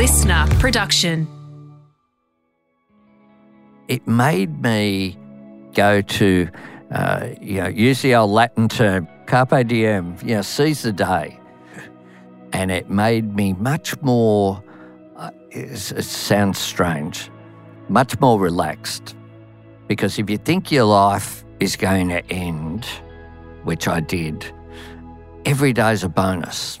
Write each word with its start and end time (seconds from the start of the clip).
LiSTNR 0.00 0.48
production. 0.58 1.28
It 3.86 4.08
made 4.08 4.62
me 4.62 5.18
go 5.74 6.00
to, 6.00 6.48
uh, 6.90 7.28
you 7.38 7.60
know, 7.60 7.68
use 7.68 8.00
the 8.00 8.14
old 8.14 8.30
Latin 8.30 8.70
term, 8.70 9.06
carpe 9.26 9.66
diem, 9.66 10.16
you 10.24 10.36
know, 10.36 10.40
seize 10.40 10.80
the 10.80 10.92
day. 10.92 11.38
And 12.54 12.70
it 12.70 12.88
made 12.88 13.36
me 13.36 13.52
much 13.52 14.00
more, 14.00 14.64
uh, 15.16 15.32
it, 15.50 15.92
it 15.92 16.04
sounds 16.04 16.58
strange, 16.58 17.30
much 17.90 18.18
more 18.20 18.40
relaxed. 18.40 19.14
Because 19.86 20.18
if 20.18 20.30
you 20.30 20.38
think 20.38 20.72
your 20.72 20.86
life 20.86 21.44
is 21.58 21.76
going 21.76 22.08
to 22.08 22.26
end, 22.32 22.86
which 23.64 23.86
I 23.86 24.00
did, 24.00 24.50
every 25.44 25.74
day's 25.74 26.04
a 26.04 26.08
bonus. 26.08 26.80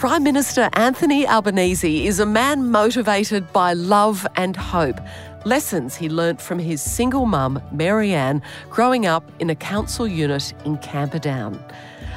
Prime 0.00 0.22
Minister 0.22 0.70
Anthony 0.72 1.28
Albanese 1.28 2.06
is 2.06 2.20
a 2.20 2.24
man 2.24 2.70
motivated 2.70 3.52
by 3.52 3.74
love 3.74 4.26
and 4.34 4.56
hope. 4.56 4.98
Lessons 5.44 5.94
he 5.94 6.08
learnt 6.08 6.40
from 6.40 6.58
his 6.58 6.80
single 6.80 7.26
mum, 7.26 7.60
Maryanne, 7.70 8.40
growing 8.70 9.04
up 9.04 9.30
in 9.40 9.50
a 9.50 9.54
council 9.54 10.08
unit 10.08 10.54
in 10.64 10.78
Camperdown. 10.78 11.62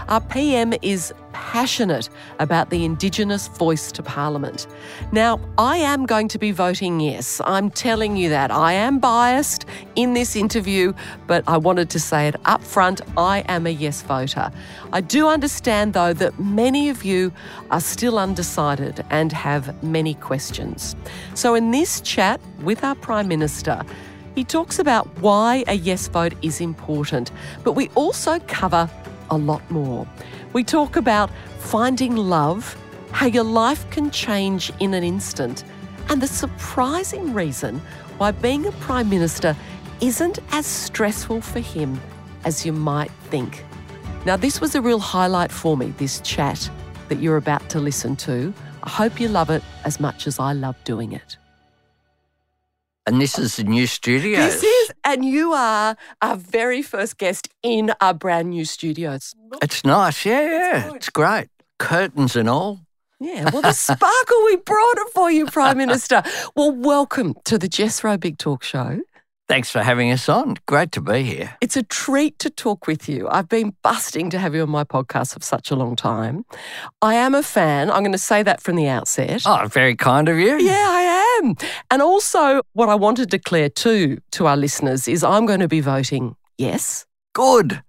Our 0.07 0.21
PM 0.21 0.73
is 0.81 1.13
passionate 1.31 2.09
about 2.39 2.69
the 2.69 2.85
Indigenous 2.85 3.47
voice 3.47 3.91
to 3.91 4.03
Parliament. 4.03 4.67
Now, 5.11 5.39
I 5.57 5.77
am 5.77 6.05
going 6.05 6.27
to 6.29 6.37
be 6.37 6.51
voting 6.51 6.99
yes. 6.99 7.41
I'm 7.45 7.69
telling 7.69 8.17
you 8.17 8.29
that. 8.29 8.51
I 8.51 8.73
am 8.73 8.99
biased 8.99 9.65
in 9.95 10.13
this 10.13 10.35
interview, 10.35 10.93
but 11.27 11.43
I 11.47 11.57
wanted 11.57 11.89
to 11.91 11.99
say 11.99 12.27
it 12.27 12.35
up 12.45 12.63
front. 12.63 13.01
I 13.17 13.43
am 13.47 13.65
a 13.65 13.71
yes 13.71 14.01
voter. 14.01 14.51
I 14.91 15.01
do 15.01 15.27
understand, 15.27 15.93
though, 15.93 16.13
that 16.13 16.39
many 16.39 16.89
of 16.89 17.03
you 17.03 17.31
are 17.71 17.81
still 17.81 18.19
undecided 18.19 19.03
and 19.09 19.31
have 19.31 19.83
many 19.83 20.15
questions. 20.15 20.95
So, 21.33 21.55
in 21.55 21.71
this 21.71 22.01
chat 22.01 22.39
with 22.61 22.83
our 22.83 22.95
Prime 22.95 23.27
Minister, 23.27 23.83
he 24.35 24.43
talks 24.43 24.79
about 24.79 25.07
why 25.19 25.63
a 25.67 25.75
yes 25.75 26.07
vote 26.07 26.33
is 26.41 26.59
important, 26.59 27.31
but 27.63 27.73
we 27.73 27.89
also 27.89 28.39
cover 28.47 28.89
a 29.29 29.37
lot 29.37 29.69
more. 29.71 30.07
We 30.53 30.63
talk 30.63 30.95
about 30.95 31.29
finding 31.59 32.15
love, 32.15 32.77
how 33.11 33.27
your 33.27 33.43
life 33.43 33.89
can 33.89 34.11
change 34.11 34.71
in 34.79 34.93
an 34.93 35.03
instant, 35.03 35.63
and 36.09 36.21
the 36.21 36.27
surprising 36.27 37.33
reason 37.33 37.81
why 38.17 38.31
being 38.31 38.65
a 38.65 38.71
Prime 38.73 39.09
Minister 39.09 39.55
isn't 40.01 40.39
as 40.51 40.65
stressful 40.65 41.41
for 41.41 41.59
him 41.59 41.99
as 42.45 42.65
you 42.65 42.73
might 42.73 43.11
think. 43.29 43.63
Now, 44.25 44.37
this 44.37 44.61
was 44.61 44.75
a 44.75 44.81
real 44.81 44.99
highlight 44.99 45.51
for 45.51 45.75
me, 45.77 45.93
this 45.97 46.19
chat 46.21 46.69
that 47.09 47.19
you're 47.19 47.37
about 47.37 47.69
to 47.69 47.79
listen 47.79 48.15
to. 48.17 48.53
I 48.83 48.89
hope 48.89 49.19
you 49.19 49.27
love 49.27 49.49
it 49.49 49.63
as 49.85 49.99
much 49.99 50.27
as 50.27 50.39
I 50.39 50.53
love 50.53 50.75
doing 50.83 51.13
it. 51.13 51.37
And 53.05 53.19
this 53.19 53.37
is 53.37 53.57
the 53.57 53.65
new 53.65 53.85
studio. 53.85 54.37
This 54.37 54.63
is, 54.63 54.91
and 55.03 55.25
you 55.25 55.51
are 55.51 55.97
our 56.21 56.37
very 56.37 56.81
first 56.81 57.17
guest 57.17 57.49
in 57.61 57.91
our 57.99 58.13
brand 58.13 58.51
new 58.51 58.63
studios. 58.63 59.35
It's 59.61 59.83
nice. 59.83 60.25
Yeah, 60.25 60.41
yeah. 60.41 60.93
It's 60.93 61.09
great. 61.09 61.49
Curtains 61.79 62.37
and 62.37 62.47
all. 62.49 62.79
Yeah, 63.19 63.49
well, 63.51 63.61
the 63.61 63.73
sparkle, 63.73 64.43
we 64.45 64.55
brought 64.57 64.97
it 64.97 65.13
for 65.13 65.29
you, 65.29 65.45
Prime 65.47 65.77
Minister. 65.85 66.23
Well, 66.55 66.71
welcome 66.71 67.35
to 67.45 67.57
the 67.57 67.67
Jess 67.67 68.03
Rowe 68.03 68.17
Big 68.17 68.37
Talk 68.37 68.63
Show. 68.63 69.01
Thanks 69.49 69.69
for 69.69 69.83
having 69.83 70.09
us 70.09 70.29
on. 70.29 70.55
Great 70.67 70.93
to 70.93 71.01
be 71.01 71.23
here. 71.23 71.57
It's 71.59 71.75
a 71.75 71.83
treat 71.83 72.39
to 72.39 72.49
talk 72.49 72.87
with 72.87 73.09
you. 73.09 73.27
I've 73.27 73.49
been 73.49 73.75
busting 73.83 74.29
to 74.29 74.39
have 74.39 74.55
you 74.55 74.61
on 74.61 74.69
my 74.69 74.85
podcast 74.85 75.33
for 75.33 75.41
such 75.41 75.69
a 75.69 75.75
long 75.75 75.97
time. 75.97 76.45
I 77.01 77.15
am 77.15 77.35
a 77.35 77.43
fan. 77.43 77.91
I'm 77.91 78.03
going 78.03 78.13
to 78.13 78.17
say 78.17 78.41
that 78.43 78.61
from 78.61 78.77
the 78.77 78.87
outset. 78.87 79.43
Oh, 79.45 79.67
very 79.67 79.97
kind 79.97 80.29
of 80.29 80.39
you. 80.39 80.59
Yeah, 80.59 80.87
I 80.89 81.41
am. 81.41 81.55
And 81.91 82.01
also, 82.01 82.61
what 82.71 82.87
I 82.87 82.95
want 82.95 83.17
to 83.17 83.25
declare 83.25 83.67
too 83.67 84.19
to 84.31 84.47
our 84.47 84.55
listeners 84.55 85.09
is 85.09 85.25
I'm 85.25 85.45
going 85.45 85.59
to 85.59 85.67
be 85.67 85.81
voting 85.81 86.37
yes. 86.57 87.05
Good. 87.33 87.83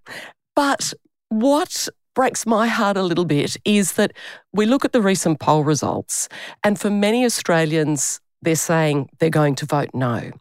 But 0.57 0.93
what 1.29 1.87
breaks 2.15 2.45
my 2.45 2.67
heart 2.67 2.97
a 2.97 3.03
little 3.03 3.25
bit 3.25 3.55
is 3.63 3.93
that 3.93 4.11
we 4.51 4.65
look 4.65 4.83
at 4.83 4.91
the 4.91 5.01
recent 5.01 5.39
poll 5.39 5.63
results, 5.63 6.27
and 6.63 6.77
for 6.79 6.89
many 6.89 7.23
Australians, 7.23 8.19
they're 8.41 8.55
saying 8.55 9.09
they're 9.19 9.29
going 9.29 9.55
to 9.55 9.65
vote 9.65 9.89
no. 9.93 10.31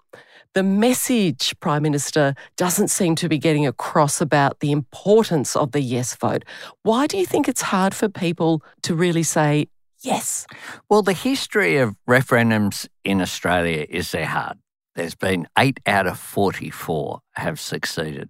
The 0.54 0.62
message, 0.62 1.53
Prime 1.59 1.82
Minister, 1.82 2.37
doesn't 2.56 2.87
seem 2.87 3.16
to 3.16 3.28
be 3.28 3.38
getting 3.38 3.66
across 3.66 4.20
about 4.20 4.60
the 4.60 4.70
importance 4.70 5.56
of 5.56 5.72
the 5.72 5.81
yes 5.81 6.15
vote. 6.15 6.44
Why 6.84 7.09
do 7.09 7.19
you 7.19 7.26
think 7.26 7.48
it's 7.48 7.62
hard 7.62 7.92
for 7.92 8.09
people 8.09 8.62
to 8.82 8.94
really 8.94 9.25
say 9.25 9.66
yes? 10.03 10.47
Well, 10.88 11.03
the 11.03 11.12
history 11.12 11.78
of 11.78 11.97
referendums 12.09 12.87
in 13.03 13.20
Australia 13.20 13.84
is 13.88 14.12
they're 14.12 14.26
hard. 14.26 14.59
There's 14.94 15.16
been 15.16 15.48
eight 15.59 15.81
out 15.87 16.06
of 16.06 16.20
44 16.20 17.20
have 17.32 17.59
succeeded. 17.59 18.28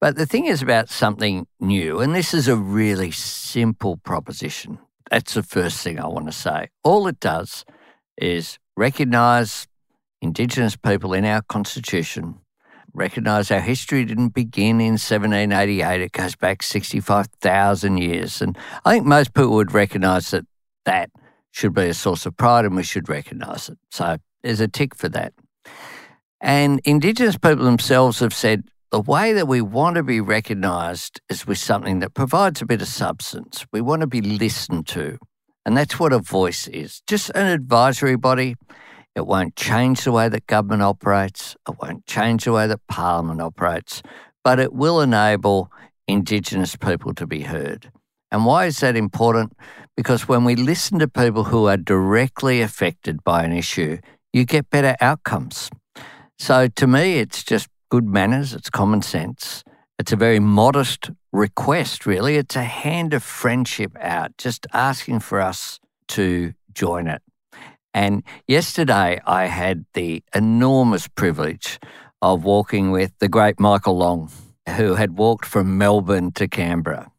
But 0.00 0.16
the 0.16 0.26
thing 0.26 0.46
is 0.46 0.60
about 0.60 0.88
something 0.88 1.46
new, 1.60 2.00
and 2.00 2.16
this 2.16 2.34
is 2.34 2.48
a 2.48 2.56
really 2.56 3.12
simple 3.12 3.98
proposition. 3.98 4.80
That's 5.08 5.34
the 5.34 5.44
first 5.44 5.84
thing 5.84 6.00
I 6.00 6.08
want 6.08 6.26
to 6.26 6.32
say. 6.32 6.70
All 6.82 7.06
it 7.06 7.20
does 7.20 7.64
is 8.18 8.58
recognise 8.76 9.68
Indigenous 10.24 10.74
people 10.74 11.12
in 11.12 11.26
our 11.26 11.42
Constitution, 11.42 12.36
recognise 12.94 13.50
our 13.50 13.60
history 13.60 14.06
didn't 14.06 14.30
begin 14.30 14.80
in 14.80 14.92
1788, 14.92 16.00
it 16.00 16.12
goes 16.12 16.34
back 16.34 16.62
65,000 16.62 17.98
years. 17.98 18.40
And 18.40 18.56
I 18.86 18.94
think 18.94 19.04
most 19.04 19.34
people 19.34 19.50
would 19.50 19.72
recognise 19.72 20.30
that 20.30 20.46
that 20.86 21.10
should 21.50 21.74
be 21.74 21.88
a 21.88 21.94
source 21.94 22.24
of 22.24 22.38
pride 22.38 22.64
and 22.64 22.74
we 22.74 22.82
should 22.82 23.10
recognise 23.10 23.68
it. 23.68 23.76
So 23.90 24.16
there's 24.42 24.60
a 24.60 24.68
tick 24.68 24.94
for 24.94 25.10
that. 25.10 25.34
And 26.40 26.80
Indigenous 26.86 27.36
people 27.36 27.66
themselves 27.66 28.20
have 28.20 28.32
said 28.32 28.64
the 28.90 29.00
way 29.02 29.34
that 29.34 29.46
we 29.46 29.60
want 29.60 29.96
to 29.96 30.02
be 30.02 30.22
recognised 30.22 31.20
is 31.28 31.46
with 31.46 31.58
something 31.58 31.98
that 31.98 32.14
provides 32.14 32.62
a 32.62 32.66
bit 32.66 32.80
of 32.80 32.88
substance. 32.88 33.66
We 33.74 33.82
want 33.82 34.00
to 34.00 34.06
be 34.06 34.22
listened 34.22 34.86
to. 34.88 35.18
And 35.66 35.76
that's 35.76 36.00
what 36.00 36.14
a 36.14 36.18
voice 36.18 36.66
is 36.68 37.02
just 37.06 37.28
an 37.34 37.46
advisory 37.46 38.16
body. 38.16 38.56
It 39.14 39.26
won't 39.26 39.54
change 39.54 40.04
the 40.04 40.12
way 40.12 40.28
that 40.28 40.46
government 40.46 40.82
operates, 40.82 41.56
it 41.68 41.76
won't 41.80 42.04
change 42.06 42.44
the 42.44 42.52
way 42.52 42.66
that 42.66 42.86
Parliament 42.88 43.40
operates, 43.40 44.02
but 44.42 44.58
it 44.58 44.72
will 44.72 45.00
enable 45.00 45.70
Indigenous 46.08 46.76
people 46.76 47.14
to 47.14 47.26
be 47.26 47.42
heard. 47.42 47.90
And 48.30 48.44
why 48.44 48.66
is 48.66 48.80
that 48.80 48.96
important? 48.96 49.52
Because 49.96 50.26
when 50.26 50.44
we 50.44 50.56
listen 50.56 50.98
to 50.98 51.08
people 51.08 51.44
who 51.44 51.66
are 51.66 51.76
directly 51.76 52.60
affected 52.60 53.22
by 53.22 53.44
an 53.44 53.52
issue, 53.52 53.98
you 54.32 54.44
get 54.44 54.68
better 54.70 54.96
outcomes. 55.00 55.70
So 56.38 56.66
to 56.66 56.86
me, 56.86 57.20
it's 57.20 57.44
just 57.44 57.68
good 57.90 58.04
manners, 58.04 58.52
it's 58.52 58.70
common 58.70 59.02
sense. 59.02 59.62
It's 59.98 60.12
a 60.12 60.16
very 60.16 60.40
modest 60.40 61.10
request, 61.32 62.04
really. 62.04 62.36
It's 62.36 62.56
a 62.56 62.64
hand 62.64 63.14
of 63.14 63.22
friendship 63.22 63.96
out, 64.00 64.36
just 64.36 64.66
asking 64.72 65.20
for 65.20 65.40
us 65.40 65.78
to 66.08 66.52
join 66.72 67.06
it. 67.06 67.22
And 67.94 68.24
yesterday, 68.48 69.20
I 69.24 69.46
had 69.46 69.86
the 69.94 70.22
enormous 70.34 71.06
privilege 71.06 71.78
of 72.20 72.44
walking 72.44 72.90
with 72.90 73.12
the 73.20 73.28
great 73.28 73.60
Michael 73.60 73.96
Long, 73.96 74.30
who 74.76 74.96
had 74.96 75.16
walked 75.16 75.46
from 75.46 75.78
Melbourne 75.78 76.32
to 76.32 76.48
Canberra. 76.48 77.12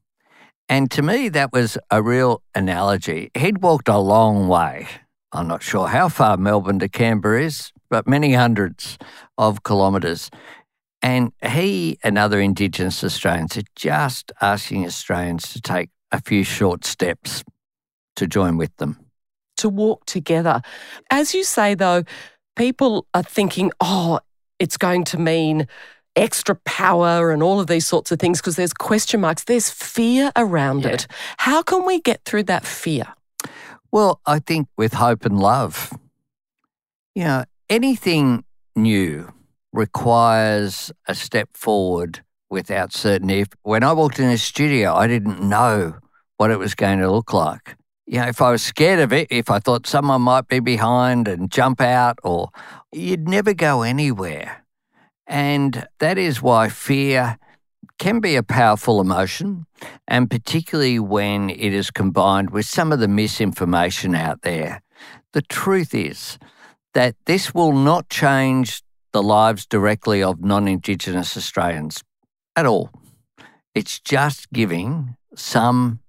And 0.68 0.92
to 0.92 1.02
me, 1.02 1.30
that 1.30 1.54
was 1.54 1.78
a 1.90 2.02
real 2.02 2.42
analogy. 2.54 3.32
He'd 3.38 3.62
walked 3.62 3.88
a 3.88 4.00
long 4.00 4.48
way. 4.50 4.88
I'm 5.32 5.48
not 5.48 5.64
sure 5.64 5.88
how 5.88 6.10
far 6.10 6.38
Melbourne 6.38 6.80
to 6.80 6.90
Canberra 6.90 7.44
is, 7.44 7.72
but 7.90 8.08
many 8.08 8.34
hundreds 8.34 8.98
of 9.38 9.64
kilometres. 9.64 10.30
And 11.02 11.32
he 11.46 12.00
and 12.04 12.18
other 12.18 12.42
Indigenous 12.42 13.04
Australians 13.04 13.58
are 13.58 13.64
just 13.76 14.32
asking 14.42 14.86
Australians 14.86 15.54
to 15.54 15.62
take 15.62 15.90
a 16.12 16.20
few 16.20 16.44
short 16.44 16.84
steps 16.84 17.44
to 18.16 18.28
join 18.28 18.58
with 18.58 18.76
them. 18.78 19.05
To 19.58 19.70
walk 19.70 20.06
together. 20.06 20.62
As 21.10 21.34
you 21.34 21.44
say, 21.44 21.76
though, 21.76 22.04
people 22.56 23.08
are 23.14 23.24
thinking, 23.24 23.72
oh, 23.80 24.20
it's 24.60 24.78
going 24.78 25.04
to 25.06 25.18
mean 25.18 25.68
extra 26.16 26.56
power 26.66 27.32
and 27.32 27.42
all 27.44 27.60
of 27.60 27.68
these 27.68 27.86
sorts 27.88 28.12
of 28.12 28.20
things 28.20 28.40
because 28.40 28.56
there's 28.56 28.74
question 28.74 29.22
marks, 29.22 29.44
there's 29.46 29.70
fear 29.70 30.32
around 30.36 30.84
Yeah. 30.84 30.92
it. 30.92 31.08
How 31.38 31.62
can 31.62 31.86
we 31.86 32.00
get 32.02 32.24
through 32.26 32.44
that 32.44 32.66
fear? 32.66 33.06
Well, 33.92 34.20
I 34.26 34.40
think 34.40 34.68
with 34.78 34.94
hope 34.94 35.26
and 35.26 35.40
love, 35.40 35.92
you 37.16 37.24
know, 37.24 37.44
anything 37.70 38.44
new 38.76 39.32
requires 39.74 40.92
a 41.08 41.16
step 41.16 41.50
forward 41.54 42.22
without 42.50 42.94
certainty. 42.94 43.46
When 43.64 43.84
I 43.84 43.94
walked 43.94 44.20
in 44.20 44.30
the 44.30 44.38
studio, 44.38 44.94
I 44.94 45.08
didn't 45.08 45.42
know 45.42 45.96
what 46.38 46.52
it 46.52 46.60
was 46.60 46.76
going 46.76 47.00
to 47.00 47.12
look 47.12 47.32
like. 47.34 47.76
You 48.08 48.20
know, 48.20 48.28
if 48.28 48.42
I 48.42 48.52
was 48.52 48.62
scared 48.62 49.00
of 49.00 49.12
it, 49.12 49.28
if 49.32 49.50
I 49.50 49.60
thought 49.60 49.88
someone 49.88 50.22
might 50.22 50.48
be 50.48 50.60
behind 50.60 51.28
and 51.28 51.52
jump 51.52 51.82
out, 51.82 52.20
or 52.24 52.50
you'd 52.92 53.28
never 53.28 53.54
go 53.54 53.82
anywhere. 53.82 54.64
And 55.26 55.88
that 56.00 56.18
is 56.18 56.42
why 56.42 56.70
fear 56.70 57.40
can 57.98 58.20
be 58.20 58.36
a 58.36 58.44
powerful 58.44 59.02
emotion, 59.02 59.66
and 60.08 60.30
particularly 60.30 61.00
when 61.00 61.50
it 61.50 61.74
is 61.74 61.90
combined 61.90 62.52
with 62.52 62.66
some 62.66 62.92
of 62.92 63.00
the 63.00 63.08
misinformation 63.08 64.14
out 64.14 64.42
there. 64.42 64.82
The 65.34 65.42
truth 65.42 65.94
is 65.94 66.38
that 66.94 67.16
this 67.26 67.54
will 67.54 67.74
not 67.74 68.10
change 68.10 68.84
the 69.14 69.24
lives 69.24 69.66
directly 69.66 70.22
of 70.22 70.44
non 70.44 70.68
Indigenous 70.68 71.36
Australians 71.38 72.04
at 72.56 72.66
all. 72.66 72.90
It's 73.74 74.00
just 74.00 74.52
giving 74.52 75.16
some 75.36 76.00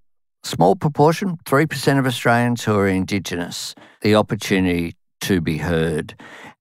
small 0.46 0.76
proportion, 0.76 1.36
3% 1.44 1.98
of 1.98 2.06
Australians 2.06 2.64
who 2.64 2.76
are 2.76 2.88
Indigenous, 2.88 3.74
the 4.00 4.14
opportunity 4.14 4.94
to 5.22 5.40
be 5.40 5.58
heard. 5.58 6.14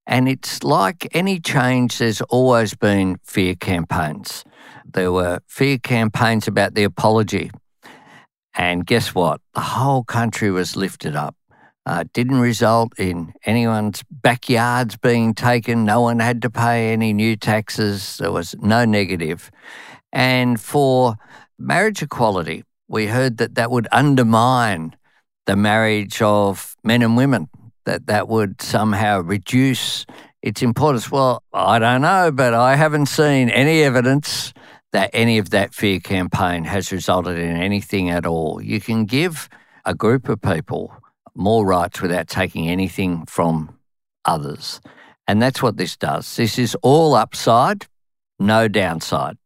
And 0.08 0.28
it's 0.28 0.64
like 0.64 1.08
any 1.14 1.40
change, 1.40 2.00
there's 2.00 2.22
always 2.22 2.74
been 2.74 3.18
fear 3.24 3.56
campaigns. 3.56 4.44
There 4.86 5.12
were 5.12 5.40
fear 5.48 5.78
campaigns 5.78 6.48
about 6.48 6.74
the 6.74 6.84
apology. 6.84 7.52
And 8.56 8.86
guess 8.86 9.14
what? 9.14 9.42
The 9.54 9.62
whole 9.62 10.04
country 10.04 10.52
was 10.52 10.76
lifted 10.76 11.16
up. 11.16 11.36
Uh, 11.86 12.06
didn't 12.14 12.40
result 12.40 12.98
in 12.98 13.34
anyone's 13.46 14.04
backyards 14.10 14.98
being 14.98 15.36
taken. 15.36 15.86
No 15.86 16.02
one 16.02 16.20
had 16.20 16.42
to 16.42 16.50
pay 16.50 16.92
any 16.92 17.14
new 17.14 17.36
taxes. 17.36 18.18
There 18.18 18.32
was 18.32 18.56
no 18.60 18.86
negative. 18.86 19.52
And 20.12 20.60
for 20.60 21.16
marriage 21.60 22.02
equality, 22.02 22.64
we 22.88 23.08
heard 23.08 23.38
that 23.38 23.56
that 23.56 23.72
would 23.72 23.88
undermine 23.92 24.96
the 25.46 25.56
marriage 25.56 26.22
of 26.22 26.76
men 26.84 27.02
and 27.02 27.18
women, 27.18 27.50
that 27.86 28.08
that 28.08 28.28
would 28.28 28.62
somehow 28.62 29.22
reduce 29.22 30.06
its 30.42 30.62
importance. 30.62 31.12
Well, 31.12 31.44
I 31.54 31.80
don't 31.80 32.02
know, 32.02 32.32
but 32.32 32.54
I 32.54 32.76
haven't 32.76 33.08
seen 33.08 33.50
any 33.50 33.84
evidence 33.84 34.54
that 34.92 35.10
any 35.14 35.38
of 35.38 35.50
that 35.50 35.74
fear 35.74 36.00
campaign 36.00 36.64
has 36.64 36.92
resulted 36.92 37.38
in 37.38 37.58
anything 37.58 38.10
at 38.10 38.26
all. 38.26 38.62
You 38.62 38.80
can 38.80 39.06
give 39.06 39.50
a 39.84 39.94
group 39.94 40.30
of 40.30 40.42
people 40.42 40.94
more 41.36 41.66
rights 41.66 42.02
without 42.02 42.28
taking 42.28 42.70
anything 42.70 43.26
from 43.26 43.78
others. 44.24 44.80
And 45.28 45.42
that's 45.42 45.62
what 45.62 45.78
this 45.78 45.98
does. 45.98 46.36
This 46.36 46.58
is 46.58 46.76
all 46.82 47.14
upside, 47.14 47.88
no 48.40 48.68
downside. 48.68 49.38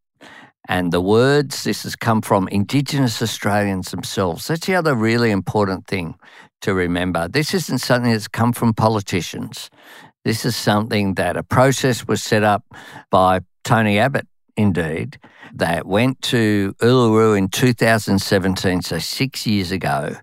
And 0.70 0.94
the 0.94 1.02
words, 1.02 1.64
this 1.64 1.82
has 1.82 1.96
come 1.96 2.22
from 2.22 2.48
Indigenous 2.48 3.24
Australians 3.24 3.90
themselves. 3.90 4.48
That's 4.48 4.68
the 4.68 4.76
other 4.76 4.94
really 4.94 5.32
important 5.32 5.88
thing 5.88 6.14
to 6.62 6.76
remember. 6.76 7.28
This 7.28 7.56
isn't 7.56 7.80
something 7.80 8.12
that's 8.12 8.28
come 8.28 8.54
from 8.54 8.76
politicians. 8.76 9.72
This 10.24 10.46
is 10.46 10.56
something 10.56 11.16
that 11.16 11.36
a 11.36 11.42
process 11.42 12.08
was 12.08 12.22
set 12.22 12.44
up 12.44 12.64
by 13.10 13.40
Tony 13.64 13.98
Abbott, 13.98 14.28
indeed, 14.56 15.18
that 15.56 15.88
went 15.88 16.22
to 16.24 16.76
Uluru 16.82 17.36
in 17.36 17.48
2017, 17.48 18.84
so 18.84 19.00
six 19.00 19.48
years 19.48 19.72
ago. 19.72 20.18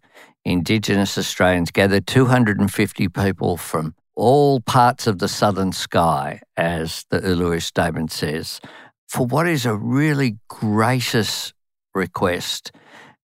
Indigenous 0.45 1.19
Australians 1.19 1.73
gathered 1.73 2.07
250 2.07 3.09
people 3.09 3.57
from 3.57 3.97
all 4.15 4.61
parts 4.61 5.09
of 5.09 5.19
the 5.19 5.29
southern 5.29 5.73
sky, 5.73 6.41
as 6.57 7.05
the 7.11 7.19
Uluru 7.19 7.61
Statement 7.61 8.13
says, 8.13 8.61
for 9.09 9.27
what 9.27 9.49
is 9.49 9.67
a 9.67 9.75
really 9.75 10.39
gracious 10.49 11.53
request. 11.95 12.73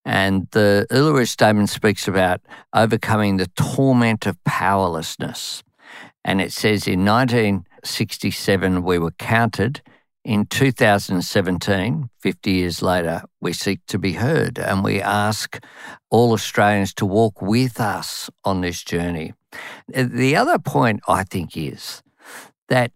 And 0.05 0.49
the 0.51 0.87
Uluru 0.91 1.29
Statement 1.29 1.69
speaks 1.69 2.09
about 2.09 2.41
overcoming 2.75 3.37
the 3.37 3.49
torment 3.49 4.27
of 4.27 4.43
powerlessness. 4.45 5.63
And 6.25 6.41
it 6.41 6.53
says 6.53 6.87
in 6.87 7.05
1967, 7.05 8.83
we 8.83 8.99
were 8.99 9.13
counted. 9.13 9.83
In 10.25 10.47
2017, 10.47 12.09
50 12.21 12.51
years 12.53 12.81
later, 12.81 13.23
we 13.41 13.53
seek 13.53 13.81
to 13.87 13.99
be 13.99 14.13
heard 14.13 14.57
and 14.57 14.85
we 14.85 15.01
ask 15.01 15.59
all 16.11 16.33
Australians 16.33 16.95
to 16.95 17.07
walk 17.07 17.43
with 17.43 17.81
us 17.81 18.31
on 18.45 18.61
this 18.61 18.85
journey. 18.85 19.35
The 19.89 20.37
other 20.37 20.61
point 20.61 21.01
I 21.09 21.25
think 21.25 21.57
is 21.57 22.03
that 22.69 22.93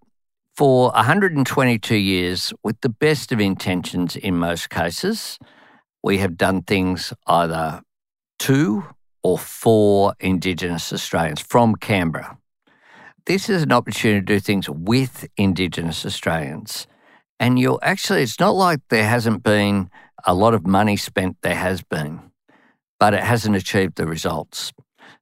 for 0.56 0.91
122 0.93 1.97
years, 1.97 2.53
with 2.62 2.81
the 2.81 2.88
best 2.88 3.31
of 3.31 3.41
intentions 3.41 4.17
in 4.17 4.37
most 4.37 4.70
cases, 4.70 5.38
we 6.03 6.19
have 6.19 6.38
done 6.38 6.62
things 6.62 7.12
either 7.26 7.82
to 8.38 8.85
or 9.23 9.38
for 9.38 10.14
Indigenous 10.19 10.93
Australians 10.93 11.41
from 11.41 11.75
Canberra. 11.75 12.38
This 13.26 13.50
is 13.50 13.62
an 13.62 13.73
opportunity 13.73 14.20
to 14.20 14.25
do 14.25 14.41
things 14.41 14.70
with 14.70 15.26
Indigenous 15.37 16.06
Australians. 16.06 16.87
And 17.38 17.59
you'll 17.59 17.81
actually, 17.82 18.23
it's 18.23 18.41
not 18.41 18.55
like 18.55 18.81
there 18.88 19.09
hasn't 19.09 19.43
been 19.43 19.91
a 20.25 20.32
lot 20.32 20.55
of 20.55 20.67
money 20.67 20.97
spent, 20.97 21.37
there 21.43 21.55
has 21.55 21.82
been, 21.82 22.31
but 22.99 23.12
it 23.12 23.23
hasn't 23.23 23.56
achieved 23.56 23.97
the 23.97 24.06
results. 24.06 24.73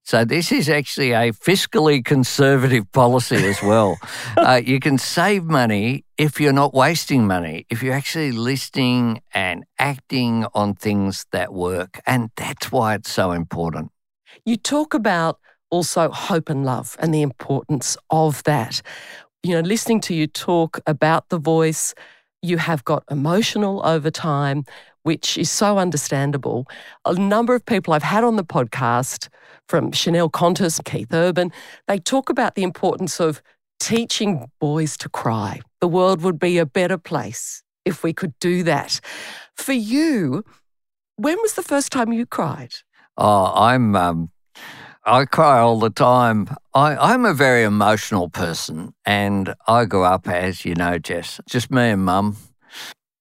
So 0.07 0.23
this 0.23 0.53
is 0.53 0.69
actually 0.69 1.13
a 1.13 1.33
fiscally 1.33 2.05
conservative 2.05 2.91
policy 2.93 3.37
as 3.37 3.63
well. 3.63 3.97
uh, 4.37 4.61
you 4.63 4.79
can 4.79 4.99
save 4.99 5.45
money 5.45 6.05
if 6.19 6.39
you're 6.39 6.53
not 6.53 6.75
wasting 6.75 7.27
money, 7.27 7.65
if 7.71 7.83
you're 7.83 7.95
actually 7.95 8.33
listening 8.33 9.23
and 9.33 9.65
acting 9.79 10.45
on 10.53 10.75
things 10.75 11.25
that 11.33 11.55
work. 11.55 12.01
And 12.07 12.31
that's 12.37 12.71
why 12.71 12.97
it's 12.97 13.11
so 13.11 13.33
important. 13.33 13.93
You 14.45 14.59
talk 14.59 14.93
about 14.93 15.39
also 15.71 16.11
hope 16.11 16.51
and 16.51 16.67
love 16.67 16.97
and 16.99 17.15
the 17.15 17.23
importance 17.23 17.97
of 18.11 18.43
that. 18.43 18.83
You 19.43 19.55
know, 19.55 19.61
listening 19.61 20.03
to 20.03 20.15
you 20.15 20.27
talk 20.27 20.81
about 20.87 21.31
the 21.31 21.39
voice, 21.39 21.95
you 22.43 22.59
have 22.59 22.85
got 22.85 23.05
emotional 23.11 23.81
over 23.87 24.11
time, 24.11 24.65
which 25.03 25.39
is 25.39 25.51
so 25.51 25.79
understandable. 25.79 26.67
A 27.07 27.15
number 27.15 27.55
of 27.55 27.65
people 27.65 27.95
I've 27.95 28.03
had 28.03 28.23
on 28.23 28.37
the 28.37 28.45
podcast 28.45 29.29
from 29.69 29.93
Chanel 29.93 30.31
Contos, 30.31 30.83
Keith 30.85 31.13
Urban, 31.13 31.53
they 31.89 31.99
talk 31.99 32.29
about 32.29 32.55
the 32.55 32.63
importance 32.63 33.21
of 33.21 33.43
teaching 33.81 34.51
boys 34.61 34.97
to 34.99 35.09
cry. 35.09 35.61
The 35.81 35.89
world 35.89 36.23
would 36.23 36.39
be 36.39 36.59
a 36.59 36.67
better 36.67 36.99
place 36.99 37.63
if 37.85 38.03
we 38.03 38.13
could 38.13 38.39
do 38.41 38.63
that. 38.63 39.01
For 39.57 39.73
you, 39.73 40.45
when 41.17 41.37
was 41.43 41.55
the 41.55 41.63
first 41.63 41.93
time 41.93 42.13
you 42.13 42.27
cried? 42.27 42.75
Oh, 43.17 43.53
I'm. 43.55 43.95
Um, 43.95 44.31
I 45.07 45.27
cry 45.27 45.59
all 45.59 45.79
the 45.79 45.91
time. 45.91 46.49
I, 46.73 46.97
I'm 46.97 47.27
a 47.27 47.35
very 47.35 47.63
emotional 47.63 48.31
person, 48.31 48.95
and 49.05 49.55
I 49.69 49.85
grew 49.85 50.03
up, 50.03 50.27
as 50.27 50.65
you 50.65 50.75
know, 50.75 50.99
Jess, 50.99 51.41
just 51.47 51.71
me 51.71 51.91
and 51.91 52.05
mum. 52.05 52.39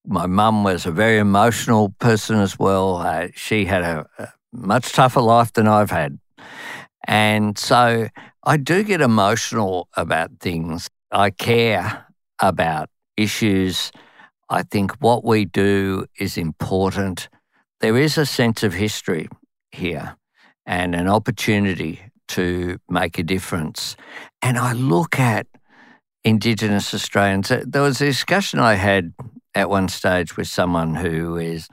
My 0.05 0.25
mum 0.25 0.63
was 0.63 0.85
a 0.85 0.91
very 0.91 1.17
emotional 1.17 1.89
person 1.99 2.39
as 2.39 2.57
well. 2.57 2.97
Uh, 2.97 3.27
she 3.35 3.65
had 3.65 3.83
a, 3.83 4.05
a 4.17 4.29
much 4.53 4.93
tougher 4.93 5.21
life 5.21 5.51
than 5.53 5.67
I've 5.67 5.91
had. 5.91 6.19
And 7.05 7.57
so 7.57 8.07
I 8.43 8.57
do 8.57 8.83
get 8.83 9.01
emotional 9.01 9.87
about 9.95 10.39
things. 10.39 10.89
I 11.11 11.29
care 11.29 12.07
about 12.41 12.89
issues. 13.17 13.91
I 14.49 14.63
think 14.63 14.91
what 14.99 15.23
we 15.23 15.45
do 15.45 16.05
is 16.17 16.37
important. 16.37 17.29
There 17.81 17.97
is 17.97 18.17
a 18.17 18.25
sense 18.25 18.63
of 18.63 18.73
history 18.73 19.27
here 19.71 20.15
and 20.65 20.95
an 20.95 21.07
opportunity 21.07 21.99
to 22.29 22.79
make 22.89 23.19
a 23.19 23.23
difference. 23.23 23.95
And 24.41 24.57
I 24.57 24.73
look 24.73 25.19
at 25.19 25.47
Indigenous 26.23 26.93
Australians. 26.93 27.51
There 27.65 27.81
was 27.81 28.01
a 28.01 28.05
discussion 28.05 28.59
I 28.59 28.75
had 28.75 29.13
at 29.53 29.69
one 29.69 29.89
stage 29.89 30.37
with 30.37 30.47
someone 30.47 30.95
who 30.95 31.37
is 31.37 31.67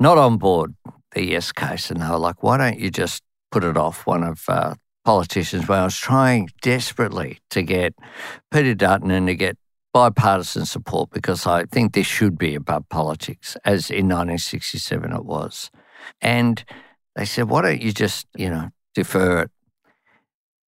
not 0.00 0.18
on 0.18 0.38
board 0.38 0.74
the 1.12 1.24
yes 1.24 1.52
case, 1.52 1.90
and 1.90 2.00
they 2.00 2.08
were 2.08 2.18
like, 2.18 2.42
why 2.42 2.56
don't 2.56 2.78
you 2.78 2.90
just 2.90 3.22
put 3.52 3.62
it 3.62 3.76
off 3.76 4.06
one 4.06 4.24
of 4.24 4.42
uh, 4.48 4.74
politicians 5.04 5.68
when 5.68 5.78
I 5.78 5.84
was 5.84 5.96
trying 5.96 6.48
desperately 6.62 7.38
to 7.50 7.62
get 7.62 7.94
Peter 8.50 8.74
Dutton 8.74 9.10
and 9.10 9.28
to 9.28 9.34
get 9.36 9.56
bipartisan 9.92 10.64
support 10.64 11.10
because 11.10 11.46
I 11.46 11.66
think 11.66 11.92
this 11.92 12.06
should 12.06 12.38
be 12.38 12.54
above 12.54 12.88
politics, 12.88 13.56
as 13.64 13.90
in 13.90 14.08
1967 14.08 15.12
it 15.12 15.24
was. 15.24 15.70
And 16.20 16.64
they 17.14 17.26
said, 17.26 17.50
why 17.50 17.62
don't 17.62 17.82
you 17.82 17.92
just, 17.92 18.26
you 18.36 18.48
know, 18.48 18.70
defer 18.94 19.42
it? 19.42 19.50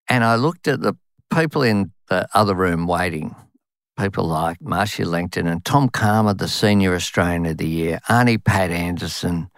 And 0.07 0.23
I 0.23 0.35
looked 0.35 0.67
at 0.67 0.81
the 0.81 0.93
people 1.33 1.63
in 1.63 1.91
the 2.07 2.27
other 2.35 2.53
room 2.53 2.85
waiting, 2.85 3.35
people 3.97 4.25
like 4.25 4.61
Marcia 4.61 5.05
Langton 5.05 5.47
and 5.47 5.65
Tom 5.65 5.89
Calma, 5.89 6.35
the 6.35 6.47
Senior 6.47 6.93
Australian 6.93 7.47
of 7.47 7.57
the 7.57 7.67
Year, 7.67 7.99
Auntie 8.07 8.37
Pat 8.37 8.69
Anderson. 8.69 9.49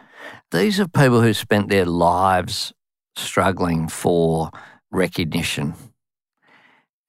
These 0.52 0.80
are 0.80 0.88
people 0.88 1.22
who 1.22 1.34
spent 1.34 1.68
their 1.68 1.86
lives 1.86 2.72
struggling 3.18 3.88
for 3.88 4.52
recognition 4.92 5.74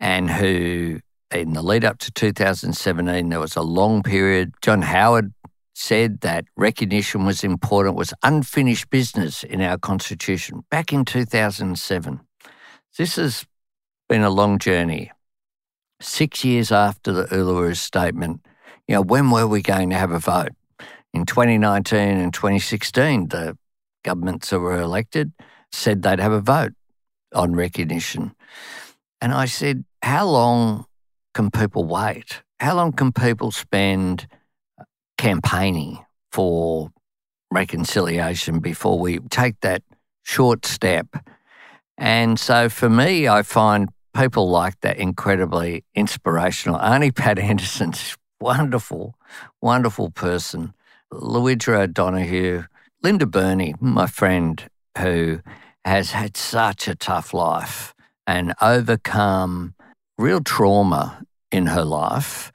and 0.01 0.31
who 0.31 1.01
in 1.31 1.53
the 1.53 1.63
lead 1.63 1.85
up 1.85 1.99
to 1.99 2.11
2017, 2.11 3.29
there 3.29 3.41
was 3.41 3.57
a 3.57 3.63
long 3.63 4.03
period. 4.03 4.55
John 4.63 4.83
Howard 4.83 5.33
said 5.75 6.21
that 6.21 6.47
recognition 6.57 7.27
was 7.27 7.45
important, 7.45 7.97
was 7.97 8.15
unfinished 8.23 8.91
business 8.91 9.45
in 9.45 9.61
our 9.61 9.79
constitution 9.79 10.65
back 10.71 10.93
in 10.93 11.05
2007. 11.05 12.21
This 12.97 13.17
has 13.17 13.45
been 14.09 14.23
a 14.23 14.31
long 14.31 14.59
journey. 14.59 15.13
Six 16.01 16.45
years 16.45 16.73
after 16.73 17.13
the 17.13 17.25
Uluru 17.25 17.77
Statement, 17.77 18.41
you 18.87 18.95
know, 18.95 19.03
when 19.03 19.31
were 19.31 19.47
we 19.47 19.63
going 19.63 19.91
to 19.91 19.97
have 19.97 20.11
a 20.11 20.19
vote? 20.19 20.53
In 21.13 21.27
2019 21.27 21.99
and 22.19 22.33
2016, 22.33 23.29
the 23.29 23.59
governments 24.05 24.51
that 24.51 24.61
were 24.61 24.81
elected 24.81 25.33
said 25.73 26.03
they'd 26.03 26.21
have 26.21 26.33
a 26.33 26.41
vote 26.41 26.73
on 27.35 27.55
recognition. 27.55 28.35
And 29.21 29.33
I 29.33 29.47
said, 29.47 29.85
how 30.03 30.27
long 30.27 30.87
can 31.35 31.51
people 31.51 31.85
wait? 31.85 32.43
How 32.61 32.75
long 32.75 32.93
can 32.93 33.13
people 33.13 33.51
spend 33.51 34.27
campaigning 35.17 36.05
for 36.33 36.91
reconciliation 37.51 38.61
before 38.61 38.99
we 38.99 39.19
take 39.19 39.61
that 39.61 39.83
short 40.23 40.67
step? 40.67 41.07
And 41.97 42.39
so 42.39 42.69
for 42.69 42.89
me, 42.89 43.29
I 43.29 43.43
find 43.43 43.89
people 44.17 44.49
like 44.49 44.81
that 44.81 44.99
incredibly 44.99 45.85
inspirational. 45.95 46.81
Auntie 46.81 47.11
Pat 47.11 47.39
Anderson's 47.39 48.17
wonderful, 48.41 49.15
wonderful 49.61 50.11
person. 50.11 50.75
Lowitja 51.13 51.81
O'Donoghue, 51.81 52.65
Linda 53.03 53.27
Burney, 53.27 53.75
my 53.81 54.07
friend, 54.07 54.69
who 54.99 55.41
has 55.85 56.13
had 56.13 56.37
such 56.37 56.89
a 56.89 56.95
tough 56.95 57.33
life 57.33 57.95
and 58.27 58.55
overcome 58.61 59.75
real 60.19 60.41
trauma 60.41 61.23
in 61.51 61.67
her 61.67 61.85
life. 61.85 62.53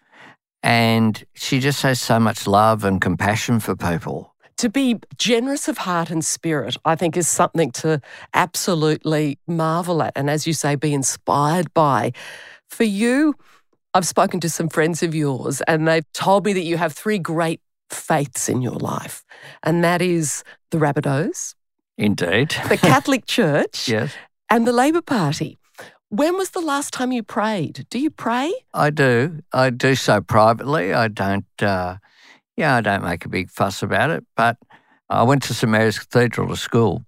And 0.62 1.24
she 1.34 1.60
just 1.60 1.82
has 1.82 2.00
so 2.00 2.20
much 2.20 2.48
love 2.48 2.84
and 2.84 3.02
compassion 3.02 3.60
for 3.60 3.76
people. 3.76 4.34
To 4.58 4.70
be 4.70 5.00
generous 5.18 5.68
of 5.68 5.80
heart 5.80 6.10
and 6.10 6.24
spirit, 6.24 6.78
I 6.86 6.96
think, 6.96 7.18
is 7.18 7.28
something 7.28 7.72
to 7.72 8.02
absolutely 8.34 9.40
marvel 9.48 10.04
at. 10.04 10.14
And 10.16 10.30
as 10.30 10.46
you 10.46 10.54
say, 10.54 10.76
be 10.76 10.94
inspired 10.94 11.74
by. 11.74 12.14
For 12.70 12.84
you, 12.84 13.36
I've 13.94 14.08
spoken 14.08 14.40
to 14.42 14.50
some 14.50 14.70
friends 14.70 15.04
of 15.04 15.14
yours, 15.14 15.62
and 15.68 15.88
they've 15.88 16.12
told 16.14 16.46
me 16.46 16.54
that 16.54 16.64
you 16.64 16.78
have 16.78 16.94
three 16.94 17.20
great 17.20 17.62
faiths 17.90 18.50
in 18.50 18.62
your 18.62 18.74
life, 18.74 19.24
and 19.62 19.84
that 19.84 20.02
is 20.02 20.44
the 20.72 20.80
Rabbitohs, 20.80 21.54
Indeed. 21.98 22.56
the 22.70 22.78
Catholic 22.78 23.26
Church, 23.28 23.88
yes. 23.88 24.14
and 24.50 24.66
the 24.68 24.74
Labor 24.74 25.02
Party. 25.02 25.58
When 26.10 26.38
was 26.38 26.52
the 26.52 26.62
last 26.62 26.94
time 26.94 27.12
you 27.12 27.24
prayed? 27.24 27.88
Do 27.90 27.98
you 27.98 28.12
pray? 28.12 28.54
I 28.74 28.92
do. 28.92 29.40
I 29.52 29.72
do 29.72 29.96
so 29.96 30.22
privately. 30.22 30.94
I 30.94 31.08
don't, 31.08 31.46
uh, 31.60 31.98
yeah, 32.56 32.76
I 32.76 32.82
don't 32.82 33.04
make 33.04 33.26
a 33.26 33.30
big 33.30 33.50
fuss 33.50 33.82
about 33.82 34.12
it. 34.12 34.24
But 34.36 34.58
I 35.10 35.24
went 35.24 35.42
to 35.44 35.54
St 35.56 35.72
Mary's 35.72 35.98
Cathedral 35.98 36.50
to 36.50 36.56
school. 36.56 37.04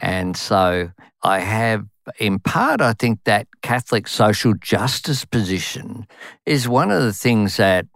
And 0.00 0.36
so 0.36 0.90
I 1.22 1.38
have, 1.40 1.86
in 2.18 2.38
part, 2.38 2.82
I 2.82 2.92
think 2.92 3.20
that 3.24 3.46
Catholic 3.62 4.06
social 4.06 4.52
justice 4.54 5.24
position 5.24 6.06
is 6.44 6.68
one 6.68 6.90
of 6.90 7.02
the 7.02 7.14
things 7.14 7.56
that 7.56 7.86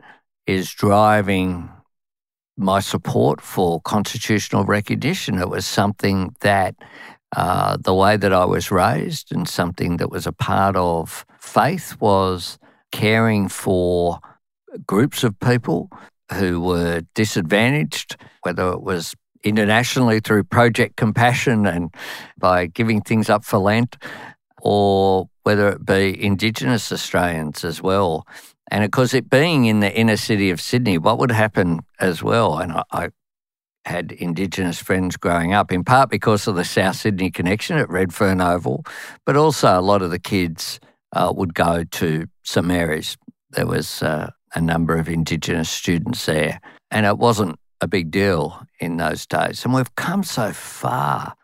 is 0.46 0.70
driving 0.72 1.68
my 2.56 2.80
support 2.80 3.40
for 3.40 3.80
constitutional 3.80 4.64
recognition. 4.64 5.38
It 5.38 5.48
was 5.48 5.66
something 5.66 6.34
that 6.40 6.74
uh, 7.34 7.78
the 7.80 7.94
way 7.94 8.16
that 8.16 8.32
I 8.32 8.44
was 8.44 8.70
raised 8.70 9.32
and 9.32 9.48
something 9.48 9.96
that 9.96 10.10
was 10.10 10.26
a 10.26 10.32
part 10.32 10.76
of 10.76 11.24
faith 11.38 11.96
was 12.00 12.58
caring 12.90 13.48
for 13.48 14.18
groups 14.86 15.24
of 15.24 15.38
people 15.40 15.90
who 16.34 16.60
were 16.60 17.02
disadvantaged, 17.14 18.16
whether 18.42 18.70
it 18.72 18.82
was 18.82 19.14
internationally 19.44 20.20
through 20.20 20.44
Project 20.44 20.96
Compassion 20.96 21.66
and 21.66 21.94
by 22.38 22.66
giving 22.66 23.00
things 23.00 23.28
up 23.28 23.44
for 23.44 23.58
Lent, 23.58 23.96
or 24.60 25.28
whether 25.42 25.68
it 25.70 25.84
be 25.84 26.22
Indigenous 26.22 26.92
Australians 26.92 27.64
as 27.64 27.82
well. 27.82 28.26
And 28.72 28.84
of 28.84 28.90
course, 28.90 29.12
it 29.12 29.28
being 29.28 29.66
in 29.66 29.80
the 29.80 29.94
inner 29.94 30.16
city 30.16 30.48
of 30.48 30.58
Sydney, 30.58 30.96
what 30.96 31.18
would 31.18 31.30
happen 31.30 31.80
as 32.00 32.22
well? 32.22 32.56
And 32.56 32.72
I, 32.72 32.82
I 32.90 33.08
had 33.84 34.12
Indigenous 34.12 34.80
friends 34.80 35.18
growing 35.18 35.52
up, 35.52 35.70
in 35.70 35.84
part 35.84 36.08
because 36.08 36.46
of 36.46 36.54
the 36.54 36.64
South 36.64 36.96
Sydney 36.96 37.30
connection 37.30 37.76
at 37.76 37.90
Redfern 37.90 38.40
Oval, 38.40 38.82
but 39.26 39.36
also 39.36 39.78
a 39.78 39.82
lot 39.82 40.00
of 40.00 40.10
the 40.10 40.18
kids 40.18 40.80
uh, 41.14 41.30
would 41.36 41.52
go 41.52 41.84
to 41.84 42.26
St 42.44 42.64
Mary's. 42.64 43.18
There 43.50 43.66
was 43.66 44.02
uh, 44.02 44.30
a 44.54 44.60
number 44.62 44.96
of 44.96 45.06
Indigenous 45.06 45.68
students 45.68 46.24
there, 46.24 46.58
and 46.90 47.04
it 47.04 47.18
wasn't 47.18 47.58
a 47.82 47.86
big 47.86 48.10
deal 48.10 48.66
in 48.80 48.96
those 48.96 49.26
days. 49.26 49.66
And 49.66 49.74
we've 49.74 49.94
come 49.96 50.22
so 50.22 50.50
far. 50.50 51.34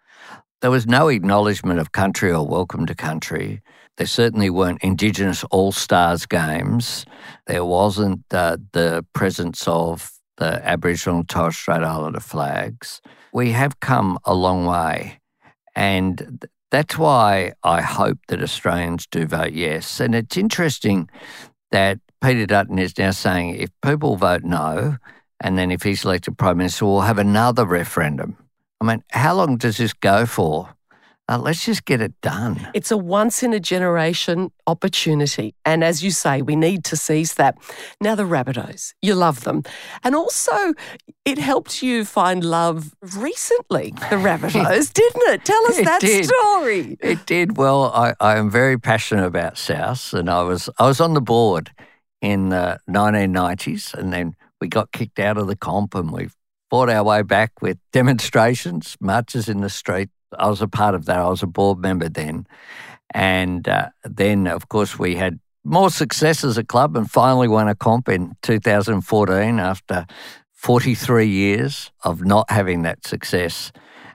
There 0.62 0.70
was 0.70 0.86
no 0.86 1.08
acknowledgement 1.08 1.78
of 1.78 1.92
country 1.92 2.32
or 2.32 2.46
welcome 2.46 2.86
to 2.86 2.94
country. 2.94 3.60
There 3.98 4.06
certainly 4.06 4.48
weren't 4.48 4.82
Indigenous 4.82 5.42
All 5.50 5.72
Stars 5.72 6.24
games. 6.24 7.04
There 7.48 7.64
wasn't 7.64 8.22
uh, 8.30 8.58
the 8.72 9.04
presence 9.12 9.66
of 9.66 10.12
the 10.36 10.64
Aboriginal 10.64 11.18
and 11.18 11.28
Torres 11.28 11.56
Strait 11.56 11.82
Islander 11.82 12.20
flags. 12.20 13.02
We 13.32 13.50
have 13.50 13.80
come 13.80 14.16
a 14.24 14.34
long 14.34 14.66
way. 14.66 15.18
And 15.74 16.46
that's 16.70 16.96
why 16.96 17.54
I 17.64 17.80
hope 17.80 18.18
that 18.28 18.40
Australians 18.40 19.08
do 19.10 19.26
vote 19.26 19.52
yes. 19.52 19.98
And 19.98 20.14
it's 20.14 20.36
interesting 20.36 21.10
that 21.72 21.98
Peter 22.22 22.46
Dutton 22.46 22.78
is 22.78 22.96
now 22.98 23.10
saying 23.10 23.56
if 23.56 23.70
people 23.82 24.14
vote 24.14 24.44
no, 24.44 24.96
and 25.40 25.58
then 25.58 25.72
if 25.72 25.82
he's 25.82 26.04
elected 26.04 26.38
Prime 26.38 26.58
Minister, 26.58 26.86
we'll 26.86 27.00
have 27.00 27.18
another 27.18 27.64
referendum. 27.64 28.36
I 28.80 28.84
mean, 28.84 29.02
how 29.10 29.34
long 29.34 29.56
does 29.56 29.78
this 29.78 29.92
go 29.92 30.24
for? 30.24 30.74
Uh, 31.30 31.36
let's 31.38 31.64
just 31.66 31.84
get 31.84 32.00
it 32.00 32.14
done. 32.22 32.68
It's 32.72 32.90
a 32.90 32.96
once 32.96 33.42
in 33.42 33.52
a 33.52 33.60
generation 33.60 34.50
opportunity. 34.66 35.54
And 35.64 35.84
as 35.84 36.02
you 36.02 36.10
say, 36.10 36.40
we 36.40 36.56
need 36.56 36.84
to 36.84 36.96
seize 36.96 37.34
that. 37.34 37.58
Now, 38.00 38.14
the 38.14 38.22
Rabbitohs, 38.22 38.94
you 39.02 39.14
love 39.14 39.44
them. 39.44 39.62
And 40.02 40.14
also, 40.14 40.72
it 41.26 41.36
helped 41.36 41.82
you 41.82 42.06
find 42.06 42.42
love 42.42 42.94
recently, 43.16 43.90
the 43.90 44.16
Rabbitohs, 44.28 44.92
didn't 44.94 45.22
it? 45.34 45.44
Tell 45.44 45.66
us 45.66 45.78
It 45.78 45.84
that 45.84 46.00
did. 46.00 46.24
story. 46.24 46.96
It 47.00 47.26
did. 47.26 47.58
Well, 47.58 47.92
I, 47.92 48.14
I 48.20 48.38
am 48.38 48.48
very 48.50 48.78
passionate 48.78 49.26
about 49.26 49.58
South, 49.58 50.14
and 50.14 50.30
I 50.30 50.42
was 50.42 50.70
I 50.78 50.86
was 50.86 50.98
on 51.00 51.12
the 51.12 51.20
board 51.20 51.70
in 52.22 52.48
the 52.48 52.78
1990s, 52.88 53.92
and 53.92 54.12
then 54.12 54.34
we 54.62 54.68
got 54.68 54.92
kicked 54.92 55.18
out 55.18 55.36
of 55.36 55.46
the 55.46 55.56
comp, 55.56 55.94
and 55.94 56.10
we 56.10 56.28
fought 56.70 56.88
our 56.88 57.04
way 57.04 57.22
back 57.22 57.60
with 57.60 57.76
demonstrations, 57.92 58.96
marches 59.00 59.48
in 59.48 59.60
the 59.60 59.70
street. 59.70 60.08
I 60.36 60.48
was 60.48 60.62
a 60.62 60.68
part 60.68 60.94
of 60.94 61.06
that. 61.06 61.18
I 61.18 61.28
was 61.28 61.42
a 61.42 61.46
board 61.46 61.78
member 61.78 62.08
then, 62.08 62.46
and 63.14 63.68
uh, 63.68 63.88
then 64.04 64.46
of 64.46 64.68
course 64.68 64.98
we 64.98 65.16
had 65.16 65.38
more 65.64 65.90
success 65.90 66.44
as 66.44 66.58
a 66.58 66.64
club, 66.64 66.96
and 66.96 67.10
finally 67.10 67.48
won 67.48 67.68
a 67.68 67.74
comp 67.74 68.08
in 68.08 68.36
2014 68.42 69.58
after 69.58 70.06
43 70.54 71.26
years 71.26 71.90
of 72.04 72.24
not 72.24 72.50
having 72.50 72.82
that 72.82 73.06
success. 73.06 73.70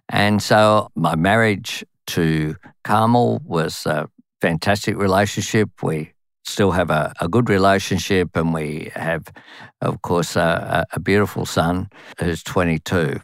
And 0.10 0.41
so 0.41 0.89
my 0.96 1.15
marriage 1.15 1.84
to 2.08 2.55
Carmel 2.84 3.41
was 3.46 3.86
a 3.86 4.10
fantastic 4.41 4.98
relationship. 4.98 5.70
We 5.82 6.12
still 6.43 6.72
have 6.72 6.89
a, 6.89 7.13
a 7.22 7.27
good 7.27 7.50
relationship, 7.50 8.36
and 8.36 8.53
we 8.53 8.91
have, 8.96 9.32
of 9.82 10.01
course, 10.01 10.36
a, 10.36 10.86
a 10.91 11.00
beautiful 11.00 11.46
son 11.46 11.89
who's 12.20 12.43
22. 12.43 13.20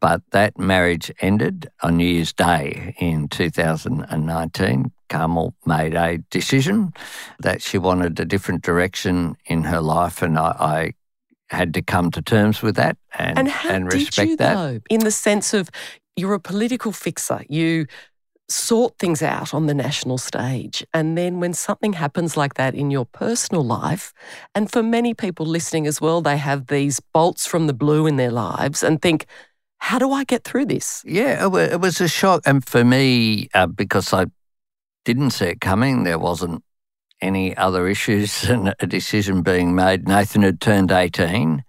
But 0.00 0.22
that 0.30 0.58
marriage 0.58 1.10
ended 1.20 1.68
on 1.82 1.96
New 1.96 2.06
Year's 2.06 2.32
Day 2.32 2.94
in 2.98 3.28
2019. 3.28 4.92
Carmel 5.08 5.54
made 5.64 5.94
a 5.94 6.18
decision 6.30 6.92
that 7.40 7.62
she 7.62 7.78
wanted 7.78 8.18
a 8.18 8.24
different 8.24 8.62
direction 8.62 9.36
in 9.46 9.64
her 9.64 9.80
life, 9.80 10.22
and 10.22 10.38
I, 10.38 10.92
I 11.50 11.54
had 11.54 11.72
to 11.74 11.82
come 11.82 12.10
to 12.10 12.22
terms 12.22 12.60
with 12.60 12.76
that 12.76 12.96
and, 13.16 13.38
And 13.38 13.48
how 13.48 13.70
and 13.70 13.88
did 13.88 13.94
respect 14.00 14.30
you, 14.30 14.36
that. 14.36 14.54
though? 14.54 14.80
In 14.90 15.00
the 15.00 15.12
sense 15.12 15.54
of 15.54 15.70
you're 16.16 16.34
a 16.34 16.40
political 16.40 16.92
fixer. 16.92 17.42
You 17.48 17.86
sort 18.48 18.96
things 18.98 19.22
out 19.22 19.52
on 19.52 19.66
the 19.66 19.74
national 19.74 20.18
stage. 20.18 20.84
And 20.94 21.18
then 21.18 21.40
when 21.40 21.52
something 21.52 21.94
happens 21.94 22.36
like 22.36 22.54
that 22.54 22.74
in 22.74 22.90
your 22.90 23.04
personal 23.04 23.64
life, 23.64 24.12
and 24.54 24.70
for 24.70 24.82
many 24.82 25.14
people 25.14 25.46
listening 25.46 25.86
as 25.86 26.00
well, 26.00 26.22
they 26.22 26.36
have 26.36 26.68
these 26.68 27.00
bolts 27.00 27.46
from 27.46 27.66
the 27.66 27.74
blue 27.74 28.06
in 28.06 28.16
their 28.16 28.30
lives 28.30 28.82
and 28.82 29.02
think, 29.02 29.26
how 29.78 29.98
do 29.98 30.12
I 30.12 30.24
get 30.24 30.44
through 30.44 30.66
this? 30.66 31.02
Yeah, 31.04 31.44
it 31.44 31.80
was 31.80 32.00
a 32.00 32.08
shock. 32.08 32.42
And 32.46 32.66
for 32.66 32.84
me, 32.84 33.48
uh, 33.54 33.66
because 33.66 34.12
I 34.12 34.26
didn't 35.04 35.30
see 35.30 35.46
it 35.46 35.60
coming, 35.60 36.02
there 36.04 36.18
wasn't 36.18 36.62
any 37.20 37.56
other 37.56 37.88
issues 37.88 38.44
and 38.48 38.74
a 38.80 38.86
decision 38.86 39.42
being 39.42 39.74
made. 39.74 40.08
Nathan 40.08 40.42
had 40.42 40.60
turned 40.60 40.90
18 40.90 41.64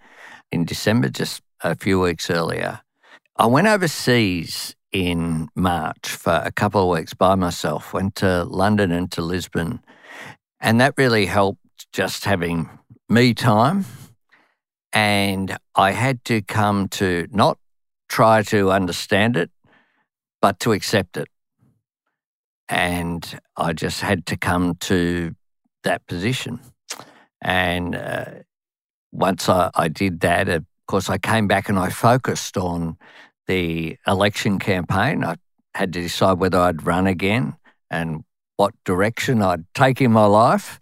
in 0.51 0.65
December, 0.65 1.09
just 1.09 1.41
a 1.61 1.75
few 1.75 1.99
weeks 1.99 2.29
earlier. 2.29 2.81
I 3.35 3.45
went 3.45 3.67
overseas 3.67 4.75
in 4.91 5.49
March 5.55 6.09
for 6.09 6.41
a 6.43 6.51
couple 6.51 6.81
of 6.81 6.97
weeks 6.97 7.13
by 7.13 7.35
myself, 7.35 7.93
went 7.93 8.15
to 8.15 8.43
London 8.45 8.91
and 8.91 9.11
to 9.11 9.21
Lisbon. 9.21 9.81
And 10.59 10.81
that 10.81 10.95
really 10.97 11.25
helped 11.25 11.59
just 11.91 12.25
having 12.25 12.69
me 13.09 13.33
time. 13.33 13.85
And 14.93 15.57
I 15.75 15.91
had 15.91 16.23
to 16.25 16.41
come 16.41 16.87
to 16.89 17.27
not 17.31 17.59
try 18.07 18.41
to 18.43 18.71
understand 18.71 19.37
it, 19.37 19.51
but 20.41 20.59
to 20.61 20.71
accept 20.71 21.17
it. 21.17 21.27
And 22.69 23.39
I 23.55 23.73
just 23.73 24.01
had 24.01 24.25
to 24.27 24.37
come 24.37 24.75
to 24.81 25.35
that 25.83 26.05
position. 26.07 26.59
And 27.41 27.95
uh, 27.95 28.25
once 29.11 29.47
I, 29.47 29.71
I 29.73 29.87
did 29.87 30.19
that, 30.21 30.49
of 30.49 30.65
course, 30.87 31.09
I 31.09 31.17
came 31.17 31.47
back 31.47 31.69
and 31.69 31.79
I 31.79 31.89
focused 31.89 32.57
on 32.57 32.97
the 33.47 33.97
election 34.05 34.59
campaign. 34.59 35.23
I 35.23 35.35
had 35.73 35.93
to 35.93 36.01
decide 36.01 36.39
whether 36.39 36.59
I'd 36.59 36.85
run 36.85 37.07
again 37.07 37.55
and 37.89 38.23
what 38.57 38.73
direction 38.83 39.41
I'd 39.41 39.65
take 39.73 40.01
in 40.01 40.11
my 40.11 40.25
life. 40.25 40.79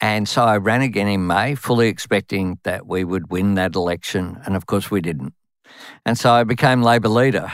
And 0.00 0.28
so 0.28 0.42
I 0.42 0.56
ran 0.56 0.80
again 0.80 1.08
in 1.08 1.26
May, 1.26 1.54
fully 1.54 1.88
expecting 1.88 2.58
that 2.64 2.86
we 2.86 3.04
would 3.04 3.30
win 3.30 3.54
that 3.54 3.76
election. 3.76 4.40
And 4.44 4.56
of 4.56 4.66
course, 4.66 4.90
we 4.90 5.00
didn't. 5.00 5.34
And 6.04 6.18
so 6.18 6.32
I 6.32 6.44
became 6.44 6.82
Labor 6.82 7.08
leader. 7.08 7.50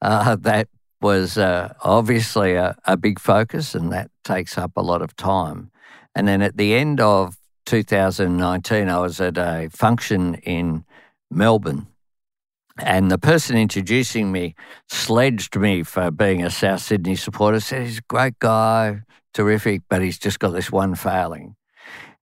Uh, 0.00 0.36
that 0.36 0.68
was 1.00 1.36
uh, 1.36 1.74
obviously 1.82 2.54
a, 2.54 2.76
a 2.84 2.96
big 2.96 3.18
focus, 3.18 3.74
and 3.74 3.92
that 3.92 4.10
takes 4.24 4.56
up 4.56 4.72
a 4.76 4.80
lot 4.82 5.02
of 5.02 5.14
time. 5.16 5.70
And 6.14 6.26
then 6.26 6.42
at 6.42 6.56
the 6.56 6.74
end 6.74 7.00
of 7.00 7.36
2019, 7.66 8.88
I 8.88 8.98
was 8.98 9.20
at 9.20 9.36
a 9.36 9.68
function 9.70 10.36
in 10.36 10.84
Melbourne. 11.30 11.88
And 12.78 13.10
the 13.10 13.18
person 13.18 13.56
introducing 13.56 14.32
me 14.32 14.54
sledged 14.88 15.56
me 15.56 15.82
for 15.82 16.10
being 16.10 16.42
a 16.42 16.50
South 16.50 16.80
Sydney 16.80 17.16
supporter, 17.16 17.60
said 17.60 17.86
he's 17.86 17.98
a 17.98 18.08
great 18.08 18.38
guy, 18.38 19.02
terrific, 19.32 19.82
but 19.88 20.02
he's 20.02 20.18
just 20.18 20.40
got 20.40 20.50
this 20.50 20.72
one 20.72 20.94
failing. 20.94 21.54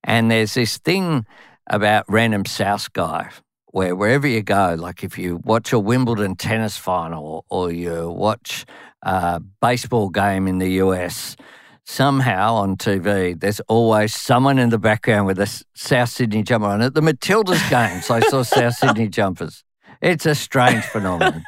And 0.05 0.31
there's 0.31 0.55
this 0.55 0.79
thing 0.79 1.25
about 1.69 2.05
random 2.09 2.45
South 2.45 2.93
guy 2.93 3.31
where 3.73 3.97
wherever 3.97 4.27
you 4.27 4.43
go, 4.43 4.77
like 4.79 5.03
if 5.03 5.19
you 5.19 5.41
watch 5.45 5.73
a 5.73 5.79
Wimbledon 5.79 6.37
tennis 6.37 6.77
final 6.77 7.45
or 7.49 7.73
you 7.73 8.11
watch 8.11 8.65
a 9.03 9.41
baseball 9.61 10.09
game 10.11 10.47
in 10.47 10.59
the 10.59 10.71
US, 10.85 11.37
somehow 11.85 12.55
on 12.55 12.77
TV, 12.77 13.39
there's 13.39 13.61
always 13.69 14.15
someone 14.15 14.59
in 14.59 14.69
the 14.69 14.79
background 14.79 15.27
with 15.27 15.39
a 15.41 15.65
South 15.75 16.11
Sydney 16.11 16.43
jumper 16.43 16.67
on. 16.67 16.81
At 16.83 16.95
the 16.95 17.01
Matildas 17.01 17.69
games, 17.71 18.09
I 18.11 18.21
saw 18.21 18.43
South 18.43 18.75
Sydney 18.75 19.09
jumpers. 19.09 19.65
It's 20.03 20.27
a 20.27 20.35
strange 20.35 20.85
phenomenon. 20.85 21.45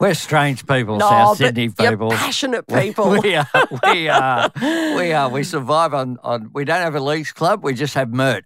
We're 0.00 0.14
strange 0.14 0.66
people, 0.66 0.96
No, 0.98 1.08
South 1.08 1.36
Sydney 1.38 1.70
you're 1.78 1.92
people. 1.92 2.10
passionate 2.10 2.66
people. 2.68 3.10
We 3.22 3.36
are, 3.36 3.46
we 3.92 4.08
are, 4.08 4.50
we 4.60 5.12
are. 5.12 5.28
We 5.30 5.42
survive 5.54 5.94
on, 5.94 6.18
on. 6.24 6.50
We 6.52 6.64
don't 6.64 6.82
have 6.82 6.96
a 6.96 7.00
leagues 7.00 7.32
club. 7.32 7.62
We 7.62 7.74
just 7.74 7.94
have 7.94 8.12
merch 8.12 8.44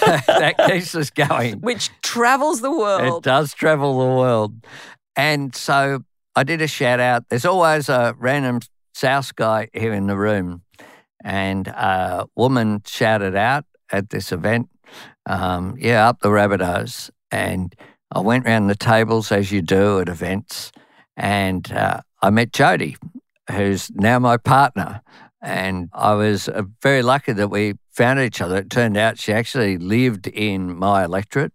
that 0.26 0.56
keeps 0.66 0.94
us 0.94 1.10
going. 1.10 1.60
which 1.60 1.90
travels 2.02 2.60
the 2.60 2.70
world. 2.70 3.18
It 3.18 3.24
does 3.24 3.54
travel 3.54 3.98
the 3.98 4.16
world. 4.16 4.54
And 5.16 5.54
so 5.54 6.04
I 6.34 6.44
did 6.44 6.62
a 6.62 6.66
shout 6.66 7.00
out. 7.00 7.28
There's 7.28 7.44
always 7.44 7.88
a 7.88 8.14
random 8.18 8.60
South 8.94 9.34
guy 9.36 9.68
here 9.72 9.92
in 9.92 10.06
the 10.06 10.16
room. 10.16 10.62
And 11.22 11.68
a 11.68 12.26
woman 12.36 12.82
shouted 12.86 13.36
out 13.36 13.64
at 13.92 14.10
this 14.10 14.32
event, 14.32 14.70
um, 15.26 15.76
yeah, 15.78 16.08
up 16.08 16.20
the 16.20 16.30
rabbit 16.30 16.60
Rabbitohs. 16.60 17.10
And 17.30 17.74
I 18.12 18.20
went 18.20 18.46
round 18.46 18.70
the 18.70 18.74
tables 18.74 19.30
as 19.30 19.52
you 19.52 19.62
do 19.62 20.00
at 20.00 20.08
events. 20.08 20.72
And 21.16 21.70
uh, 21.72 22.00
I 22.22 22.30
met 22.30 22.52
Jodie, 22.52 22.96
who's 23.50 23.90
now 23.94 24.18
my 24.18 24.36
partner. 24.36 25.02
And 25.42 25.88
I 25.92 26.14
was 26.14 26.48
uh, 26.48 26.62
very 26.82 27.02
lucky 27.02 27.32
that 27.32 27.48
we 27.48 27.74
found 27.90 28.20
each 28.20 28.40
other. 28.40 28.58
It 28.58 28.70
turned 28.70 28.96
out 28.96 29.18
she 29.18 29.32
actually 29.32 29.78
lived 29.78 30.26
in 30.26 30.76
my 30.76 31.04
electorate, 31.04 31.52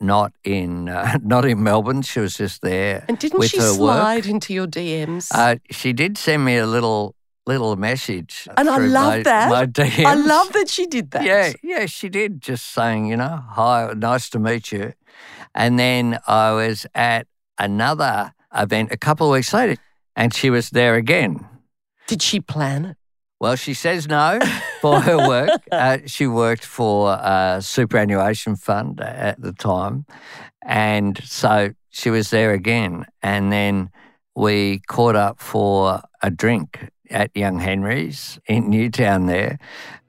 not 0.00 0.32
in 0.44 0.88
uh, 0.88 1.18
not 1.22 1.44
in 1.44 1.62
Melbourne. 1.62 2.02
She 2.02 2.20
was 2.20 2.34
just 2.36 2.62
there 2.62 3.04
and 3.08 3.18
didn't 3.18 3.42
she 3.42 3.58
slide 3.58 4.16
work. 4.16 4.26
into 4.26 4.52
your 4.52 4.66
DMs? 4.66 5.30
Uh, 5.34 5.56
she 5.70 5.92
did 5.92 6.18
send 6.18 6.44
me 6.44 6.58
a 6.58 6.66
little 6.66 7.14
little 7.46 7.74
message, 7.76 8.46
And 8.56 8.68
I 8.68 8.78
love 8.78 9.14
my, 9.14 9.22
that. 9.22 9.50
My 9.50 9.66
DMs. 9.66 10.04
I 10.04 10.14
love 10.14 10.52
that 10.52 10.68
she 10.68 10.86
did 10.86 11.10
that. 11.10 11.24
Yeah, 11.24 11.52
yeah, 11.62 11.86
she 11.86 12.08
did. 12.08 12.40
Just 12.40 12.66
saying, 12.72 13.06
you 13.06 13.16
know, 13.16 13.42
hi, 13.50 13.92
nice 13.96 14.30
to 14.30 14.38
meet 14.38 14.70
you. 14.72 14.92
And 15.54 15.78
then 15.78 16.18
I 16.26 16.52
was 16.52 16.86
at 16.94 17.26
another 17.58 18.32
event 18.54 18.92
a 18.92 18.96
couple 18.96 19.26
of 19.26 19.32
weeks 19.32 19.52
later, 19.52 19.80
and 20.14 20.32
she 20.32 20.50
was 20.50 20.70
there 20.70 20.94
again. 20.94 21.46
Did 22.06 22.22
she 22.22 22.40
plan 22.40 22.84
it? 22.84 22.96
Well, 23.42 23.56
she 23.56 23.74
says 23.74 24.06
no 24.06 24.38
for 24.80 25.00
her 25.00 25.18
work. 25.28 25.62
Uh, 25.72 25.98
she 26.06 26.28
worked 26.28 26.64
for 26.64 27.10
a 27.14 27.58
superannuation 27.60 28.54
fund 28.54 29.00
at 29.00 29.42
the 29.42 29.52
time. 29.52 30.06
And 30.64 31.20
so 31.24 31.74
she 31.90 32.08
was 32.08 32.30
there 32.30 32.52
again. 32.52 33.04
And 33.20 33.50
then 33.50 33.90
we 34.36 34.78
caught 34.86 35.16
up 35.16 35.40
for 35.40 36.02
a 36.22 36.30
drink 36.30 36.88
at 37.10 37.36
Young 37.36 37.58
Henry's 37.58 38.38
in 38.46 38.70
Newtown 38.70 39.26
there 39.26 39.58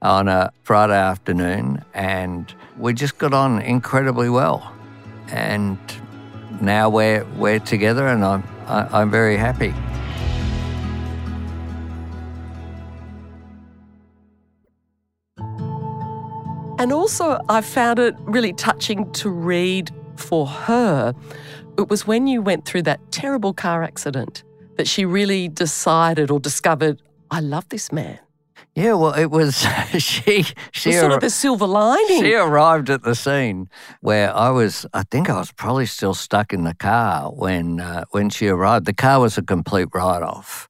on 0.04 0.28
a 0.28 0.52
Friday 0.62 0.94
afternoon. 0.94 1.84
And 1.96 2.54
we 2.78 2.94
just 2.94 3.18
got 3.18 3.34
on 3.34 3.64
incredibly 3.64 4.30
well. 4.30 4.72
And 5.30 5.80
now 6.62 6.88
we're, 6.88 7.26
we're 7.38 7.58
together 7.58 8.06
and 8.06 8.24
I'm, 8.24 8.44
I, 8.68 9.02
I'm 9.02 9.10
very 9.10 9.38
happy. 9.38 9.74
And 16.84 16.92
also, 16.92 17.40
I 17.48 17.62
found 17.62 17.98
it 17.98 18.14
really 18.20 18.52
touching 18.52 19.10
to 19.14 19.30
read 19.30 19.90
for 20.18 20.46
her. 20.46 21.14
It 21.78 21.88
was 21.88 22.06
when 22.06 22.28
you 22.28 22.42
went 22.42 22.66
through 22.66 22.82
that 22.82 23.00
terrible 23.10 23.54
car 23.54 23.84
accident 23.84 24.44
that 24.76 24.86
she 24.86 25.06
really 25.06 25.48
decided 25.48 26.30
or 26.30 26.42
discovered, 26.42 27.02
I 27.32 27.40
love 27.40 27.70
this 27.70 27.94
man. 27.94 28.20
Yeah, 28.76 28.96
well, 28.96 29.14
it 29.14 29.32
was 29.32 29.66
she. 29.98 30.44
She 30.74 30.90
was 30.90 31.00
sort 31.00 31.12
arri- 31.14 31.16
of 31.16 31.22
the 31.22 31.30
silver 31.30 31.68
lining. 31.68 32.22
She 32.22 32.34
arrived 32.36 32.90
at 32.90 33.04
the 33.04 33.16
scene 33.16 33.70
where 34.02 34.36
I 34.36 34.50
was. 34.50 34.86
I 34.94 35.04
think 35.04 35.30
I 35.30 35.38
was 35.38 35.54
probably 35.54 35.86
still 35.86 36.14
stuck 36.14 36.52
in 36.52 36.66
the 36.66 36.76
car 36.76 37.32
when 37.32 37.80
uh, 37.80 38.04
when 38.12 38.30
she 38.30 38.50
arrived. 38.50 38.88
The 38.88 38.94
car 38.94 39.22
was 39.22 39.38
a 39.38 39.42
complete 39.42 39.88
write-off, 39.94 40.68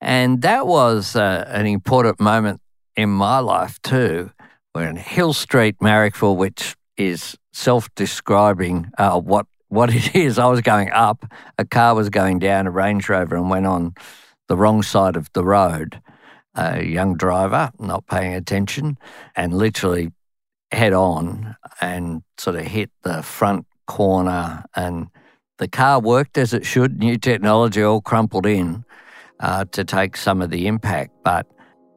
and 0.00 0.42
that 0.42 0.66
was 0.66 1.14
uh, 1.14 1.44
an 1.46 1.66
important 1.66 2.18
moment 2.18 2.60
in 2.96 3.10
my 3.10 3.38
life 3.38 3.80
too. 3.82 4.32
We're 4.76 4.90
in 4.90 4.96
Hill 4.96 5.32
Street, 5.32 5.78
Marrickville, 5.78 6.36
which 6.36 6.76
is 6.98 7.34
self-describing 7.54 8.90
uh, 8.98 9.18
what 9.18 9.46
what 9.68 9.88
it 9.94 10.14
is. 10.14 10.38
I 10.38 10.48
was 10.48 10.60
going 10.60 10.90
up, 10.90 11.24
a 11.56 11.64
car 11.64 11.94
was 11.94 12.10
going 12.10 12.40
down, 12.40 12.66
a 12.66 12.70
Range 12.70 13.08
Rover, 13.08 13.36
and 13.36 13.48
went 13.48 13.64
on 13.64 13.94
the 14.48 14.56
wrong 14.58 14.82
side 14.82 15.16
of 15.16 15.32
the 15.32 15.42
road. 15.42 16.02
A 16.54 16.84
young 16.84 17.16
driver 17.16 17.70
not 17.78 18.06
paying 18.06 18.34
attention 18.34 18.98
and 19.34 19.56
literally 19.56 20.12
head 20.70 20.92
on 20.92 21.56
and 21.80 22.22
sort 22.36 22.56
of 22.56 22.66
hit 22.66 22.90
the 23.02 23.22
front 23.22 23.64
corner 23.86 24.62
and 24.74 25.06
the 25.56 25.68
car 25.68 26.00
worked 26.00 26.36
as 26.36 26.52
it 26.52 26.66
should. 26.66 26.98
New 26.98 27.16
technology 27.16 27.82
all 27.82 28.02
crumpled 28.02 28.44
in 28.44 28.84
uh, 29.40 29.64
to 29.72 29.84
take 29.84 30.18
some 30.18 30.42
of 30.42 30.50
the 30.50 30.66
impact. 30.66 31.12
But 31.24 31.46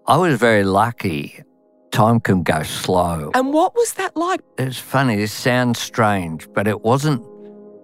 i 0.08 0.16
was 0.16 0.40
very 0.40 0.64
lucky 0.64 1.44
time 1.92 2.20
can 2.20 2.44
go 2.44 2.64
slow 2.64 3.32
and 3.34 3.54
what 3.54 3.74
was 3.76 3.94
that 3.94 4.16
like? 4.16 4.42
it's 4.58 4.78
funny 4.78 5.16
this 5.16 5.34
sounds 5.34 5.80
strange 5.80 6.48
but 6.54 6.68
it 6.68 6.82
wasn't 6.82 7.24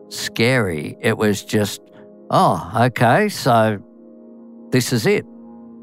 scary 0.10 0.96
it 1.02 1.18
was 1.18 1.44
just 1.44 1.82
oh 2.30 2.72
okay 2.76 3.28
so 3.30 3.80
this 4.72 4.94
is 4.94 5.06
it 5.06 5.26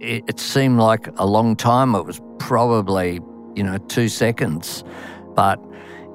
it, 0.02 0.24
it 0.28 0.40
seemed 0.40 0.78
like 0.78 1.08
a 1.16 1.26
long 1.26 1.56
time. 1.56 1.94
It 1.94 2.04
was 2.04 2.20
probably, 2.38 3.20
you 3.54 3.62
know, 3.62 3.78
two 3.88 4.08
seconds, 4.08 4.84
but 5.34 5.58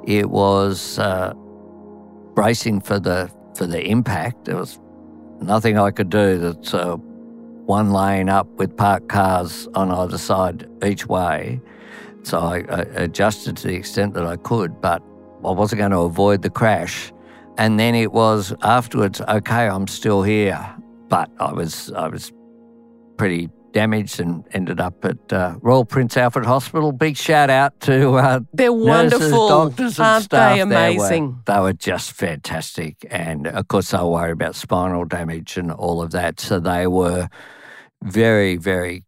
it 0.06 0.30
was 0.30 1.00
uh, 1.00 1.34
bracing 2.36 2.82
for 2.82 3.00
the 3.00 3.32
for 3.56 3.66
the 3.66 3.82
impact. 3.82 4.46
There 4.46 4.58
was 4.58 4.80
nothing 5.42 5.78
I 5.80 5.92
could 5.92 6.10
do. 6.10 6.38
That's 6.38 6.74
uh, 6.74 6.98
one 6.98 7.92
lane 7.92 8.30
up 8.30 8.48
with 8.58 8.76
parked 8.78 9.10
cars 9.10 9.68
on 9.74 9.92
either 9.92 10.18
side 10.18 10.68
each 10.86 11.08
way. 11.08 11.62
So 12.28 12.40
I, 12.40 12.58
I 12.70 12.82
adjusted 12.96 13.56
to 13.58 13.68
the 13.68 13.76
extent 13.76 14.14
that 14.16 14.26
I 14.26 14.36
could, 14.36 14.82
but 14.82 15.02
I 15.46 15.52
wasn't 15.52 15.80
going 15.80 15.92
to 15.92 16.00
avoid 16.00 16.42
the 16.42 16.50
crash. 16.50 17.14
And 17.58 17.80
then 17.80 17.96
it 17.96 18.12
was 18.12 18.54
afterwards. 18.64 19.22
Okay, 19.22 19.70
I'm 19.70 19.88
still 19.88 20.24
here, 20.24 20.60
but 21.08 21.32
I 21.40 21.54
was 21.54 21.90
I 21.94 22.10
was 22.10 22.34
pretty 23.16 23.50
damaged 23.72 24.20
and 24.20 24.44
ended 24.52 24.82
up 24.82 25.06
at 25.06 25.32
uh, 25.32 25.56
Royal 25.62 25.86
Prince 25.86 26.18
Alfred 26.18 26.46
Hospital. 26.46 26.92
Big 26.92 27.16
shout 27.16 27.50
out 27.50 27.80
to 27.82 28.16
uh, 28.16 28.42
They're 28.52 28.74
wonderful 28.74 29.30
nurses, 29.30 29.50
doctors, 29.78 30.00
and 30.00 30.06
Aren't 30.06 30.26
staff. 30.26 30.56
they 30.56 30.62
amazing? 30.62 31.42
They 31.46 31.54
were, 31.54 31.60
they 31.60 31.62
were 31.62 31.74
just 31.74 32.12
fantastic, 32.12 33.06
and 33.10 33.48
of 33.48 33.70
course 33.70 33.92
they 33.92 34.00
worried 34.00 34.34
about 34.34 34.56
spinal 34.56 35.06
damage 35.06 35.56
and 35.56 35.72
all 35.72 36.02
of 36.02 36.12
that. 36.12 36.42
So 36.42 36.60
they 36.60 36.88
were 36.88 37.30
very, 38.04 38.58
very 38.58 39.06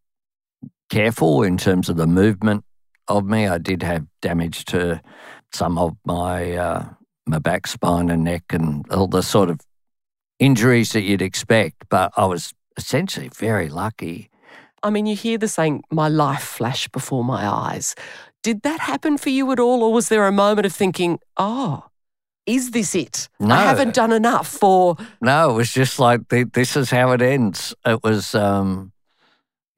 careful 0.90 1.44
in 1.44 1.58
terms 1.58 1.90
of 1.90 1.98
the 1.98 2.08
movement 2.08 2.64
of 3.10 3.26
me. 3.26 3.48
I 3.48 3.58
did 3.58 3.84
have 3.84 4.06
damage 4.22 4.66
to 4.66 5.02
some 5.52 5.78
of 5.78 5.96
my 6.06 6.54
uh, 6.54 6.86
my 7.26 7.40
back, 7.40 7.68
spine, 7.68 8.10
and 8.10 8.24
neck, 8.24 8.44
and 8.52 8.86
all 8.92 9.08
the 9.08 9.24
sort 9.24 9.50
of 9.50 9.60
injuries 10.40 10.94
that 10.94 11.02
you'd 11.02 11.22
expect. 11.22 11.86
But 11.90 12.14
I 12.16 12.26
was 12.26 12.54
essentially 12.78 13.30
very 13.30 13.70
lucky. 13.70 14.30
I 14.82 14.90
mean, 14.90 15.06
you 15.06 15.16
hear 15.16 15.38
the 15.38 15.48
saying, 15.48 15.84
"My 15.92 16.08
life 16.08 16.44
flashed 16.44 16.92
before 16.92 17.24
my 17.24 17.46
eyes." 17.46 17.96
Did 18.42 18.62
that 18.62 18.80
happen 18.80 19.18
for 19.18 19.30
you 19.30 19.52
at 19.52 19.60
all, 19.60 19.84
or 19.84 19.92
was 19.92 20.08
there 20.08 20.26
a 20.26 20.32
moment 20.32 20.66
of 20.66 20.74
thinking, 20.74 21.20
"Oh"? 21.38 21.84
Is 22.46 22.72
this 22.72 22.96
it? 22.96 23.30
No. 23.40 23.54
I 23.54 23.64
haven't 23.64 23.94
done 23.94 24.12
enough 24.12 24.48
for. 24.48 24.98
No, 25.22 25.52
it 25.52 25.54
was 25.54 25.72
just 25.72 26.00
like 26.00 26.22
this 26.30 26.76
is 26.76 26.90
how 26.90 27.12
it 27.12 27.22
ends. 27.22 27.76
It 27.86 28.02
was, 28.04 28.34
um, 28.34 28.92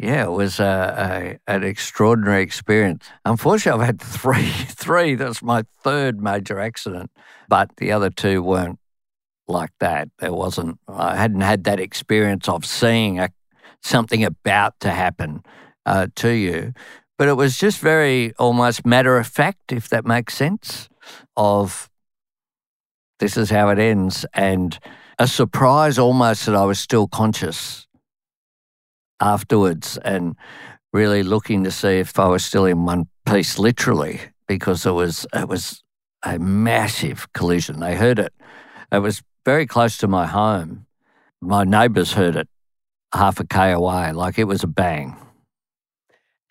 yeah, 0.01 0.23
it 0.23 0.31
was 0.31 0.59
a, 0.59 1.39
a, 1.47 1.53
an 1.53 1.63
extraordinary 1.63 2.41
experience. 2.41 3.07
Unfortunately, 3.23 3.81
I've 3.81 3.85
had 3.85 4.01
three. 4.01 4.49
Three. 4.49 5.15
That's 5.15 5.43
my 5.43 5.63
third 5.83 6.21
major 6.21 6.59
accident, 6.59 7.11
but 7.47 7.69
the 7.77 7.91
other 7.91 8.09
two 8.09 8.41
weren't 8.41 8.79
like 9.47 9.69
that. 9.79 10.09
There 10.17 10.33
wasn't. 10.33 10.79
I 10.87 11.15
hadn't 11.15 11.41
had 11.41 11.65
that 11.65 11.79
experience 11.79 12.49
of 12.49 12.65
seeing 12.65 13.19
a, 13.19 13.29
something 13.83 14.23
about 14.23 14.79
to 14.79 14.89
happen 14.89 15.43
uh, 15.85 16.07
to 16.15 16.31
you, 16.31 16.73
but 17.19 17.27
it 17.27 17.35
was 17.35 17.59
just 17.59 17.79
very 17.79 18.33
almost 18.39 18.85
matter 18.85 19.17
of 19.17 19.27
fact, 19.27 19.71
if 19.71 19.87
that 19.89 20.05
makes 20.05 20.33
sense. 20.33 20.89
Of 21.37 21.89
this 23.19 23.37
is 23.37 23.51
how 23.51 23.69
it 23.69 23.77
ends, 23.77 24.25
and 24.33 24.79
a 25.19 25.27
surprise 25.27 25.99
almost 25.99 26.47
that 26.47 26.55
I 26.55 26.65
was 26.65 26.79
still 26.79 27.07
conscious 27.07 27.85
afterwards 29.21 29.97
and 29.99 30.35
really 30.93 31.23
looking 31.23 31.63
to 31.63 31.71
see 31.71 31.99
if 31.99 32.19
I 32.19 32.27
was 32.27 32.43
still 32.43 32.65
in 32.65 32.85
one 32.85 33.07
piece, 33.25 33.57
literally, 33.57 34.19
because 34.47 34.85
it 34.85 34.91
was 34.91 35.25
it 35.33 35.47
was 35.47 35.83
a 36.23 36.37
massive 36.39 37.31
collision. 37.33 37.79
They 37.79 37.95
heard 37.95 38.19
it. 38.19 38.33
It 38.91 38.99
was 38.99 39.21
very 39.45 39.65
close 39.65 39.97
to 39.99 40.07
my 40.07 40.25
home. 40.25 40.85
My 41.41 41.63
neighbours 41.63 42.13
heard 42.13 42.35
it 42.35 42.47
half 43.13 43.39
a 43.39 43.45
k 43.45 43.71
away, 43.71 44.11
like 44.11 44.37
it 44.37 44.45
was 44.45 44.63
a 44.63 44.67
bang. 44.67 45.15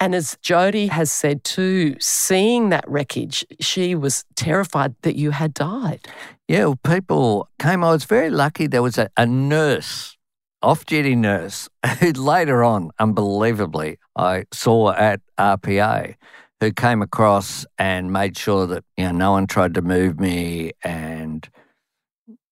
And 0.02 0.14
as 0.14 0.38
Jodie 0.42 0.88
has 0.88 1.12
said 1.12 1.44
too, 1.44 1.94
seeing 2.00 2.70
that 2.70 2.88
wreckage, 2.88 3.44
she 3.60 3.94
was 3.94 4.24
terrified 4.34 4.94
that 5.02 5.14
you 5.14 5.30
had 5.30 5.52
died. 5.52 6.08
Yeah, 6.48 6.64
well, 6.64 6.78
people 6.82 7.48
came. 7.58 7.84
I 7.84 7.90
was 7.92 8.04
very 8.04 8.30
lucky. 8.30 8.66
There 8.66 8.82
was 8.82 8.96
a, 8.96 9.10
a 9.18 9.26
nurse 9.26 10.16
off 10.62 10.84
duty 10.86 11.14
nurse 11.14 11.68
who 12.00 12.12
later 12.12 12.62
on, 12.62 12.90
unbelievably, 12.98 13.98
I 14.16 14.44
saw 14.52 14.92
at 14.92 15.20
RPA, 15.38 16.16
who 16.60 16.72
came 16.72 17.02
across 17.02 17.64
and 17.78 18.12
made 18.12 18.36
sure 18.36 18.66
that, 18.66 18.84
you 18.96 19.04
know, 19.04 19.12
no 19.12 19.30
one 19.32 19.46
tried 19.46 19.74
to 19.74 19.82
move 19.82 20.20
me 20.20 20.72
and, 20.84 21.48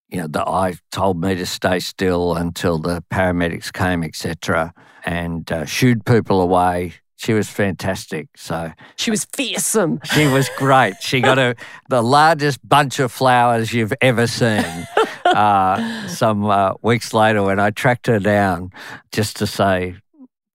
you 0.08 0.18
know, 0.20 0.26
the 0.26 0.46
I 0.46 0.74
told 0.90 1.20
me 1.20 1.34
to 1.34 1.44
stay 1.44 1.80
still 1.80 2.34
until 2.34 2.78
the 2.78 3.04
paramedics 3.12 3.72
came, 3.72 4.02
etc., 4.02 4.72
and 5.04 5.50
uh, 5.52 5.64
shooed 5.66 6.04
people 6.04 6.40
away. 6.40 6.94
She 7.16 7.32
was 7.32 7.48
fantastic. 7.48 8.28
So 8.36 8.72
she 8.96 9.10
was 9.10 9.26
fearsome. 9.34 10.00
She 10.04 10.26
was 10.26 10.48
great. 10.56 10.94
She 11.00 11.20
got 11.20 11.38
a 11.38 11.56
the 11.88 12.02
largest 12.02 12.66
bunch 12.66 13.00
of 13.00 13.12
flowers 13.12 13.72
you've 13.72 13.92
ever 14.00 14.26
seen 14.26 14.86
uh, 15.24 16.08
some 16.08 16.44
uh, 16.44 16.74
weeks 16.82 17.12
later 17.14 17.42
when 17.42 17.60
I 17.60 17.70
tracked 17.70 18.06
her 18.06 18.18
down 18.18 18.72
just 19.12 19.36
to 19.36 19.46
say 19.46 19.96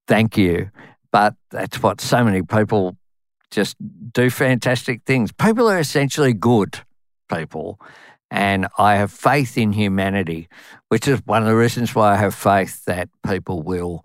thank 0.07 0.37
you. 0.37 0.69
But 1.11 1.35
that's 1.51 1.81
what 1.81 2.01
so 2.01 2.23
many 2.23 2.41
people 2.41 2.97
just 3.51 3.77
do 4.11 4.29
fantastic 4.29 5.03
things. 5.05 5.31
People 5.31 5.69
are 5.69 5.79
essentially 5.79 6.33
good 6.33 6.79
people. 7.33 7.79
And 8.31 8.67
I 8.79 8.95
have 8.95 9.11
faith 9.11 9.57
in 9.59 9.73
humanity, 9.73 10.49
which 10.89 11.07
is 11.07 11.21
one 11.25 11.43
of 11.43 11.47
the 11.47 11.55
reasons 11.55 11.93
why 11.93 12.13
I 12.13 12.15
have 12.15 12.33
faith 12.33 12.83
that 12.85 13.09
people 13.23 13.61
will 13.61 14.03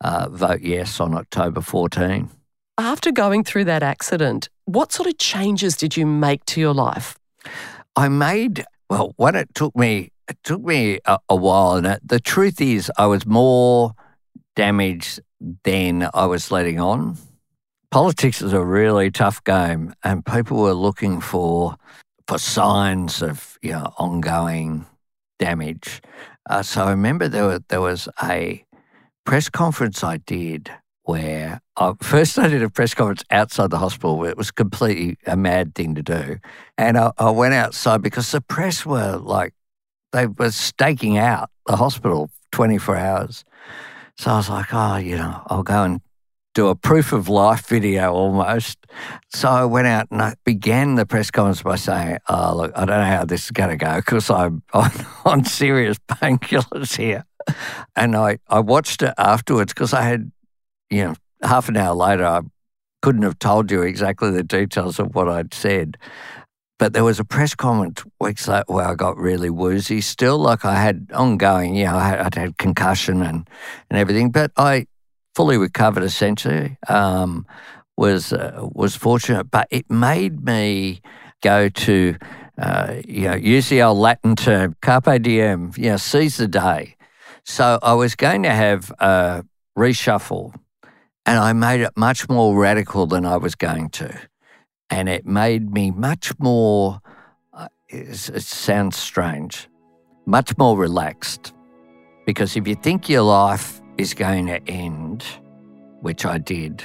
uh, 0.00 0.28
vote 0.28 0.62
yes 0.62 0.98
on 0.98 1.14
October 1.14 1.60
14. 1.60 2.28
After 2.76 3.12
going 3.12 3.44
through 3.44 3.64
that 3.64 3.84
accident, 3.84 4.48
what 4.64 4.92
sort 4.92 5.08
of 5.08 5.18
changes 5.18 5.76
did 5.76 5.96
you 5.96 6.06
make 6.06 6.44
to 6.46 6.60
your 6.60 6.74
life? 6.74 7.16
I 7.94 8.08
made 8.08 8.64
well, 8.88 9.12
what 9.16 9.36
it 9.36 9.54
took 9.54 9.76
me, 9.76 10.12
it 10.28 10.38
took 10.42 10.62
me 10.62 10.98
a, 11.04 11.18
a 11.28 11.36
while. 11.36 11.76
And 11.76 11.86
it, 11.86 12.00
the 12.04 12.20
truth 12.20 12.60
is, 12.60 12.90
I 12.96 13.06
was 13.06 13.26
more 13.26 13.92
damaged 14.56 15.20
than 15.64 16.08
I 16.14 16.26
was 16.26 16.50
letting 16.50 16.80
on. 16.80 17.16
Politics 17.90 18.42
is 18.42 18.52
a 18.52 18.64
really 18.64 19.10
tough 19.10 19.42
game, 19.44 19.94
and 20.04 20.24
people 20.24 20.58
were 20.58 20.74
looking 20.74 21.20
for 21.20 21.76
for 22.26 22.36
signs 22.36 23.22
of 23.22 23.58
you 23.62 23.72
know 23.72 23.94
ongoing 23.96 24.84
damage. 25.38 26.02
Uh, 26.50 26.62
so 26.62 26.84
I 26.84 26.90
remember 26.90 27.28
there 27.28 27.44
were, 27.44 27.60
there 27.68 27.80
was 27.80 28.08
a 28.22 28.64
press 29.24 29.48
conference 29.48 30.04
I 30.04 30.18
did 30.18 30.70
where 31.08 31.62
I, 31.78 31.94
first 32.02 32.38
I 32.38 32.48
did 32.48 32.62
a 32.62 32.68
press 32.68 32.92
conference 32.92 33.24
outside 33.30 33.70
the 33.70 33.78
hospital 33.78 34.18
where 34.18 34.28
it 34.28 34.36
was 34.36 34.50
completely 34.50 35.16
a 35.26 35.38
mad 35.38 35.74
thing 35.74 35.94
to 35.94 36.02
do. 36.02 36.36
And 36.76 36.98
I, 36.98 37.12
I 37.16 37.30
went 37.30 37.54
outside 37.54 38.02
because 38.02 38.30
the 38.30 38.42
press 38.42 38.84
were 38.84 39.16
like, 39.16 39.54
they 40.12 40.26
were 40.26 40.50
staking 40.50 41.16
out 41.16 41.48
the 41.66 41.76
hospital 41.76 42.28
24 42.52 42.96
hours. 42.98 43.44
So 44.18 44.32
I 44.32 44.36
was 44.36 44.50
like, 44.50 44.66
oh, 44.72 44.96
you 44.96 45.16
know, 45.16 45.42
I'll 45.46 45.62
go 45.62 45.82
and 45.82 46.02
do 46.52 46.68
a 46.68 46.76
proof 46.76 47.14
of 47.14 47.30
life 47.30 47.66
video 47.68 48.12
almost. 48.12 48.76
So 49.30 49.48
I 49.48 49.64
went 49.64 49.86
out 49.86 50.08
and 50.10 50.20
I 50.20 50.34
began 50.44 50.96
the 50.96 51.06
press 51.06 51.30
conference 51.30 51.62
by 51.62 51.76
saying, 51.76 52.18
oh, 52.28 52.54
look, 52.54 52.72
I 52.76 52.84
don't 52.84 52.98
know 52.98 53.16
how 53.16 53.24
this 53.24 53.46
is 53.46 53.50
going 53.50 53.70
to 53.70 53.78
go 53.78 53.96
because 53.96 54.28
I'm 54.28 54.62
on, 55.24 55.46
serious 55.46 55.96
painkillers 56.06 56.98
here. 56.98 57.24
And 57.96 58.14
I, 58.14 58.40
I 58.46 58.60
watched 58.60 59.00
it 59.00 59.14
afterwards 59.16 59.72
because 59.72 59.94
I 59.94 60.02
had 60.02 60.30
you 60.90 61.04
know, 61.04 61.14
half 61.42 61.68
an 61.68 61.76
hour 61.76 61.94
later, 61.94 62.24
I 62.24 62.40
couldn't 63.02 63.22
have 63.22 63.38
told 63.38 63.70
you 63.70 63.82
exactly 63.82 64.30
the 64.30 64.42
details 64.42 64.98
of 64.98 65.14
what 65.14 65.28
I'd 65.28 65.54
said. 65.54 65.96
But 66.78 66.92
there 66.92 67.04
was 67.04 67.18
a 67.18 67.24
press 67.24 67.54
conference 67.54 68.04
weeks 68.20 68.46
later 68.46 68.64
where 68.68 68.86
I 68.86 68.94
got 68.94 69.16
really 69.16 69.50
woozy 69.50 70.00
still. 70.00 70.38
Like 70.38 70.64
I 70.64 70.76
had 70.76 71.08
ongoing, 71.12 71.74
you 71.74 71.86
know, 71.86 71.96
I 71.96 72.08
had, 72.08 72.20
I'd 72.20 72.34
had 72.34 72.58
concussion 72.58 73.22
and, 73.22 73.48
and 73.90 73.98
everything, 73.98 74.30
but 74.30 74.52
I 74.56 74.86
fully 75.34 75.58
recovered 75.58 76.04
essentially. 76.04 76.76
Um, 76.88 77.46
was 77.96 78.32
uh, 78.32 78.60
was 78.72 78.94
fortunate, 78.94 79.50
but 79.50 79.66
it 79.70 79.90
made 79.90 80.44
me 80.44 81.02
go 81.42 81.68
to 81.68 82.16
uh, 82.56 82.94
you 83.06 83.28
know 83.28 83.34
use 83.34 83.68
the 83.68 83.82
old 83.82 83.98
Latin 83.98 84.36
term 84.36 84.76
carpe 84.80 85.20
diem, 85.20 85.72
you 85.76 85.90
know, 85.90 85.96
seize 85.96 86.36
the 86.36 86.46
day. 86.46 86.94
So 87.44 87.78
I 87.82 87.94
was 87.94 88.14
going 88.14 88.44
to 88.44 88.50
have 88.50 88.92
a 89.00 89.44
reshuffle 89.76 90.54
and 91.28 91.38
I 91.38 91.52
made 91.52 91.82
it 91.82 91.94
much 91.94 92.26
more 92.30 92.58
radical 92.58 93.06
than 93.06 93.26
I 93.26 93.36
was 93.36 93.54
going 93.54 93.90
to. 93.90 94.18
And 94.88 95.10
it 95.10 95.26
made 95.26 95.70
me 95.70 95.90
much 95.90 96.32
more, 96.38 97.02
uh, 97.52 97.68
it 97.90 98.16
sounds 98.16 98.96
strange, 98.96 99.68
much 100.24 100.56
more 100.56 100.78
relaxed. 100.78 101.52
Because 102.24 102.56
if 102.56 102.66
you 102.66 102.74
think 102.76 103.10
your 103.10 103.24
life 103.24 103.82
is 103.98 104.14
going 104.14 104.46
to 104.46 104.66
end, 104.70 105.22
which 106.00 106.24
I 106.24 106.38
did, 106.38 106.82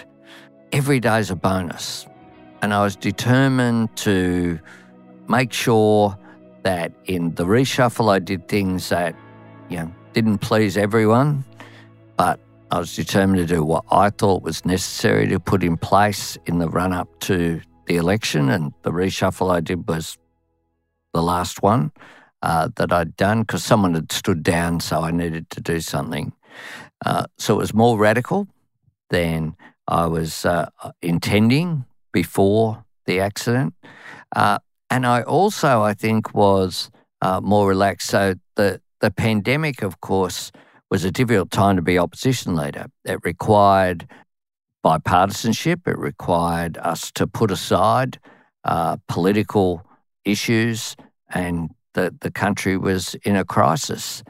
every 0.74 1.00
day 1.00 1.20
is 1.20 1.32
a 1.32 1.38
bonus. 1.38 2.06
And 2.62 2.74
I 2.74 2.84
was 2.84 2.98
determined 2.98 3.96
to 3.98 4.60
make 5.30 5.54
sure 5.54 6.18
that 6.64 6.92
in 7.06 7.34
the 7.36 7.46
reshuffle, 7.46 8.12
I 8.12 8.20
did 8.20 8.50
things 8.50 8.90
that, 8.90 9.16
you 9.70 9.78
know, 9.78 9.92
didn't 10.12 10.40
please 10.40 10.76
everyone, 10.76 11.46
but 12.18 12.42
I 12.74 12.80
was 12.80 12.96
determined 12.96 13.48
to 13.48 13.56
do 13.56 13.64
what 13.64 13.86
I 13.92 14.10
thought 14.10 14.42
was 14.42 14.66
necessary 14.66 15.28
to 15.28 15.40
put 15.40 15.64
in 15.64 15.78
place 15.78 16.40
in 16.48 16.58
the 16.58 16.68
run 16.68 16.92
up 16.92 17.08
to 17.20 17.62
the 17.86 17.98
election. 17.98 18.50
And 18.50 18.74
the 18.82 18.90
reshuffle 18.90 19.54
I 19.54 19.60
did 19.60 19.88
was 19.88 20.18
the 21.14 21.22
last 21.22 21.62
one 21.62 21.92
uh, 22.42 22.70
that 22.78 22.92
I'd 22.92 23.16
done 23.16 23.42
because 23.42 23.64
someone 23.64 23.94
had 23.94 24.12
stood 24.12 24.42
down, 24.42 24.80
so 24.80 25.02
I 25.02 25.12
needed 25.12 25.52
to 25.52 25.62
do 25.62 25.82
something. 25.82 26.34
Uh, 27.06 27.28
so 27.38 27.54
it 27.54 27.58
was 27.58 27.76
more 27.76 27.96
radical 27.96 28.48
than 29.12 29.56
I 29.88 30.08
was 30.08 30.44
uh, 30.44 30.72
intending 31.04 31.86
before 32.12 32.86
the 33.06 33.20
accident. 33.20 33.76
Uh, 34.36 34.58
and 34.90 35.06
I 35.06 35.22
also, 35.22 35.84
I 35.84 35.94
think, 35.94 36.34
was 36.34 36.90
uh, 37.22 37.40
more 37.40 37.70
relaxed. 37.70 38.10
So 38.10 38.34
the, 38.56 38.82
the 39.00 39.12
pandemic, 39.12 39.84
of 39.84 40.02
course, 40.02 40.52
was 40.90 41.04
a 41.04 41.12
difficult 41.12 41.52
time 41.52 41.76
to 41.76 41.82
be 41.82 41.98
opposition 41.98 42.56
leader. 42.56 42.88
It 43.06 43.20
required 43.24 44.08
bipartisanship, 44.86 45.88
it 45.88 45.98
required 45.98 46.78
us 46.78 47.12
to 47.14 47.26
put 47.26 47.52
aside 47.52 48.20
uh, 48.64 48.98
political 49.08 49.86
issues, 50.26 50.96
and 51.30 51.70
the, 51.94 52.16
the 52.22 52.32
country 52.32 52.78
was 52.78 53.16
in 53.24 53.36
a 53.36 53.46
crisis. 53.46 54.24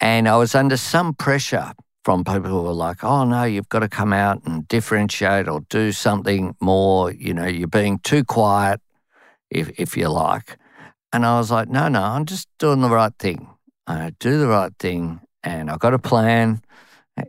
And 0.00 0.28
I 0.28 0.36
was 0.36 0.54
under 0.54 0.76
some 0.76 1.14
pressure 1.14 1.72
from 2.04 2.24
people 2.24 2.50
who 2.50 2.62
were 2.62 2.72
like, 2.72 3.02
oh 3.02 3.24
no, 3.24 3.44
you've 3.44 3.68
got 3.70 3.80
to 3.80 3.88
come 3.88 4.12
out 4.12 4.42
and 4.44 4.68
differentiate 4.68 5.48
or 5.48 5.60
do 5.70 5.92
something 5.92 6.54
more. 6.60 7.10
You 7.10 7.32
know, 7.32 7.46
you're 7.46 7.66
being 7.66 7.98
too 8.00 8.22
quiet, 8.24 8.80
if, 9.50 9.70
if 9.80 9.96
you 9.96 10.08
like. 10.08 10.58
And 11.12 11.24
I 11.24 11.38
was 11.38 11.50
like, 11.50 11.68
no, 11.68 11.88
no, 11.88 12.02
I'm 12.02 12.26
just 12.26 12.48
doing 12.58 12.80
the 12.80 12.90
right 12.90 13.12
thing. 13.18 13.48
I 13.86 14.12
do 14.18 14.38
the 14.38 14.48
right 14.48 14.72
thing 14.78 15.20
and 15.44 15.70
I've 15.70 15.78
got 15.78 15.94
a 15.94 15.98
plan. 15.98 16.62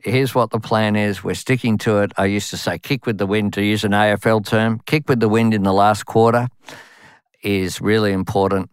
Here's 0.04 0.34
what 0.34 0.50
the 0.50 0.60
plan 0.60 0.96
is. 0.96 1.24
We're 1.24 1.36
sticking 1.36 1.78
to 1.80 2.00
it. 2.00 2.12
I 2.18 2.26
used 2.26 2.50
to 2.50 2.58
say 2.58 2.80
kick 2.80 3.06
with 3.06 3.20
the 3.20 3.28
wind 3.28 3.54
to 3.54 3.64
use 3.64 3.84
an 3.84 3.92
AFL 3.92 4.46
term. 4.46 4.82
Kick 4.86 5.08
with 5.08 5.20
the 5.20 5.30
wind 5.30 5.54
in 5.54 5.64
the 5.64 5.74
last 5.74 6.06
quarter 6.06 6.48
is 7.44 7.80
really 7.82 8.12
important. 8.12 8.72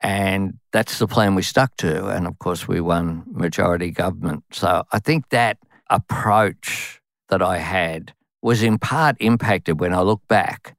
And 0.00 0.58
that's 0.72 0.98
the 0.98 1.08
plan 1.08 1.34
we 1.34 1.42
stuck 1.42 1.76
to. 1.78 2.06
And 2.06 2.26
of 2.26 2.38
course, 2.38 2.68
we 2.68 2.80
won 2.80 3.24
majority 3.26 3.90
government. 3.90 4.44
So 4.52 4.84
I 4.92 4.98
think 4.98 5.30
that 5.30 5.58
approach 5.88 7.00
that 7.28 7.42
I 7.42 7.58
had 7.58 8.14
was 8.40 8.62
in 8.62 8.78
part 8.78 9.16
impacted 9.20 9.80
when 9.80 9.92
I 9.92 10.00
look 10.00 10.26
back 10.28 10.76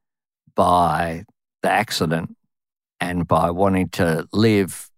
by 0.56 1.26
the 1.62 1.70
accident 1.70 2.36
and 3.00 3.28
by 3.28 3.52
wanting 3.52 3.90
to 3.90 4.28
live 4.32 4.90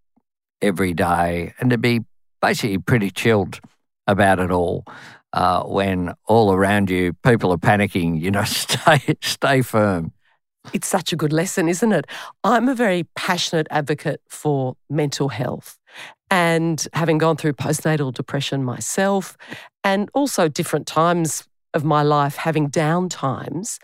every 0.62 0.94
day 0.94 1.52
and 1.58 1.70
to 1.70 1.78
be 1.78 2.00
basically 2.44 2.76
pretty 2.76 3.10
chilled 3.10 3.58
about 4.06 4.38
it 4.38 4.50
all. 4.50 4.84
Uh, 5.32 5.62
when 5.64 6.12
all 6.26 6.52
around 6.52 6.90
you 6.90 7.12
people 7.24 7.50
are 7.50 7.58
panicking, 7.58 8.20
you 8.20 8.30
know, 8.30 8.44
stay 8.64 9.16
stay 9.22 9.62
firm. 9.62 10.12
It's 10.72 10.86
such 10.86 11.12
a 11.12 11.16
good 11.16 11.32
lesson, 11.32 11.68
isn't 11.68 11.92
it? 11.92 12.06
I'm 12.42 12.68
a 12.68 12.74
very 12.74 13.04
passionate 13.16 13.66
advocate 13.70 14.20
for 14.28 14.76
mental 14.88 15.28
health. 15.28 15.78
And 16.30 16.86
having 16.92 17.18
gone 17.18 17.36
through 17.36 17.54
postnatal 17.54 18.12
depression 18.12 18.64
myself, 18.64 19.36
and 19.82 20.10
also 20.14 20.48
different 20.48 20.86
times 20.86 21.46
of 21.74 21.84
my 21.84 22.02
life 22.02 22.36
having 22.36 22.68
down 22.68 23.08
times, 23.08 23.78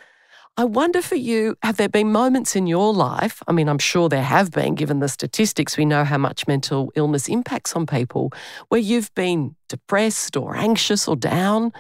I 0.61 0.65
wonder 0.65 1.01
for 1.01 1.15
you, 1.15 1.57
have 1.63 1.79
there 1.79 1.89
been 1.89 2.13
moments 2.13 2.55
in 2.55 2.67
your 2.67 2.93
life? 2.93 3.43
I 3.49 3.53
mean, 3.53 3.67
I'm 3.67 3.79
sure 3.79 4.11
there 4.11 4.23
have 4.23 4.51
been, 4.51 4.75
given 4.75 5.01
the 5.01 5.09
statistics, 5.09 5.79
we 5.79 5.87
know 5.87 6.05
how 6.05 6.19
much 6.19 6.47
mental 6.47 6.93
illness 6.95 7.29
impacts 7.29 7.75
on 7.75 7.87
people, 7.87 8.31
where 8.69 8.79
you've 8.79 9.11
been 9.15 9.57
depressed 9.71 10.37
or 10.37 10.55
anxious 10.55 11.09
or 11.09 11.17
down? 11.17 11.73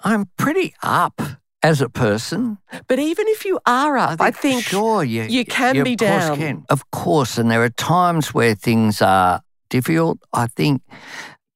I'm 0.00 0.30
pretty 0.38 0.74
up 0.82 1.20
as 1.62 1.82
a 1.82 1.90
person. 1.90 2.56
But 2.88 2.98
even 2.98 3.28
if 3.28 3.44
you 3.44 3.60
are 3.66 3.98
up, 3.98 4.18
I 4.18 4.30
think, 4.30 4.62
sure 4.62 5.04
you, 5.04 5.24
you 5.24 5.44
can 5.44 5.84
be 5.84 5.94
down. 5.94 6.38
Can. 6.38 6.64
Of 6.70 6.90
course, 6.92 7.36
and 7.36 7.50
there 7.50 7.62
are 7.64 7.68
times 7.68 8.32
where 8.32 8.54
things 8.54 9.02
are 9.02 9.42
difficult. 9.68 10.20
I 10.32 10.46
think 10.46 10.80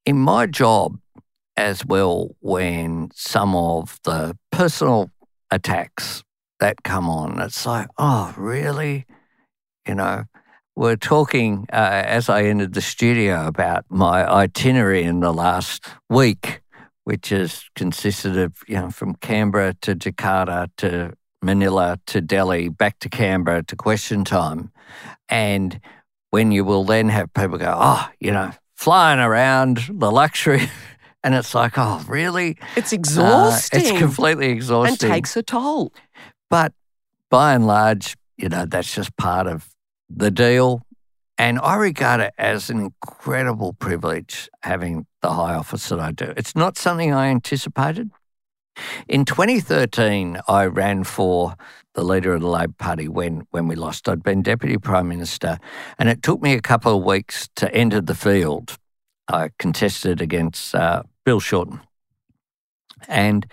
in 0.05 0.19
my 0.19 0.45
job 0.45 0.99
as 1.57 1.87
well, 1.87 2.37
when 2.41 3.13
some 3.15 3.57
of 3.57 3.99
the 4.05 4.37
personal 4.53 5.11
attacks 5.51 6.23
that 6.61 6.83
come 6.83 7.09
on, 7.09 7.41
it's 7.41 7.67
like, 7.67 7.89
oh, 7.99 8.35
really? 8.37 9.07
You 9.87 9.95
know, 9.97 10.25
we're 10.77 10.97
talking 10.97 11.67
uh, 11.73 12.03
as 12.07 12.29
I 12.29 12.45
entered 12.45 12.75
the 12.75 12.81
studio 12.81 13.47
about 13.47 13.85
my 13.89 14.27
itinerary 14.31 15.03
in 15.03 15.21
the 15.21 15.33
last 15.33 15.87
week 16.09 16.61
which 17.11 17.31
has 17.31 17.65
consisted 17.75 18.39
of, 18.39 18.53
you 18.69 18.77
know, 18.77 18.89
from 18.89 19.15
Canberra 19.17 19.75
to 19.81 19.97
Jakarta 19.97 20.69
to 20.77 21.13
Manila 21.43 21.99
to 22.07 22.21
Delhi, 22.21 22.69
back 22.69 23.01
to 23.01 23.09
Canberra 23.09 23.65
to 23.65 23.75
question 23.75 24.25
time. 24.25 24.71
And 25.29 25.81
when 26.31 26.53
you 26.53 26.65
will 26.65 26.85
then 26.85 27.09
have 27.09 27.33
people 27.35 27.59
go, 27.59 27.77
oh, 27.77 28.09
you 28.21 28.31
know, 28.31 28.53
flying 28.77 29.19
around 29.19 29.79
the 29.91 30.11
luxury. 30.11 30.71
And 31.23 31.35
it's 31.35 31.55
like, 31.55 31.75
oh, 31.77 32.03
really? 32.09 32.57
It's 32.77 32.95
exhausting. 32.95 33.79
Uh, 33.79 33.83
it's 33.83 33.99
completely 33.99 34.47
exhausting. 34.47 35.11
And 35.11 35.17
takes 35.17 35.37
a 35.37 35.43
toll. 35.43 35.93
But 36.51 36.75
by 37.31 37.55
and 37.55 37.67
large, 37.67 38.17
you 38.37 38.49
know, 38.49 38.67
that's 38.67 38.95
just 38.95 39.17
part 39.17 39.47
of 39.47 39.69
the 40.09 40.31
deal. 40.31 40.83
And 41.39 41.59
I 41.59 41.77
regard 41.77 42.21
it 42.21 42.35
as 42.37 42.69
an 42.69 42.81
incredible 42.81 43.73
privilege 43.73 44.51
having 44.63 45.07
the 45.23 45.31
high 45.31 45.55
office 45.55 45.89
that 45.89 46.01
I 46.01 46.11
do. 46.13 46.35
It's 46.37 46.55
not 46.55 46.77
something 46.77 47.15
I 47.15 47.29
anticipated. 47.29 48.11
In 49.09 49.25
2013, 49.25 50.41
I 50.49 50.67
ran 50.67 51.05
for 51.05 51.55
the 51.95 52.05
leader 52.05 52.35
of 52.35 52.41
the 52.41 52.49
Labor 52.49 52.75
Party 52.79 53.09
when, 53.09 53.47
when 53.51 53.69
we 53.69 53.75
lost. 53.75 54.09
I'd 54.09 54.23
been 54.23 54.43
Deputy 54.43 54.77
Prime 54.79 55.09
Minister, 55.09 55.59
and 55.99 56.09
it 56.09 56.23
took 56.23 56.41
me 56.41 56.53
a 56.55 56.61
couple 56.61 56.97
of 56.97 57.05
weeks 57.05 57.49
to 57.57 57.73
enter 57.75 58.01
the 58.01 58.15
field. 58.15 58.77
I 59.29 59.51
contested 59.59 60.21
against 60.21 60.75
uh, 60.75 61.03
Bill 61.25 61.41
Shorten. 61.41 61.81
And 63.09 63.47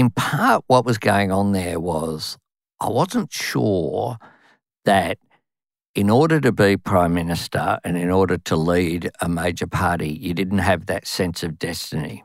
in 0.00 0.08
part, 0.08 0.64
what 0.66 0.86
was 0.86 0.96
going 0.96 1.30
on 1.30 1.52
there 1.52 1.78
was 1.78 2.38
I 2.80 2.88
wasn't 2.88 3.30
sure 3.30 4.16
that 4.86 5.18
in 5.94 6.08
order 6.08 6.40
to 6.40 6.52
be 6.52 6.78
Prime 6.78 7.12
Minister 7.12 7.78
and 7.84 7.98
in 7.98 8.10
order 8.10 8.38
to 8.38 8.56
lead 8.56 9.10
a 9.20 9.28
major 9.28 9.66
party, 9.66 10.08
you 10.08 10.32
didn't 10.32 10.60
have 10.70 10.86
that 10.86 11.06
sense 11.06 11.42
of 11.42 11.58
destiny. 11.58 12.24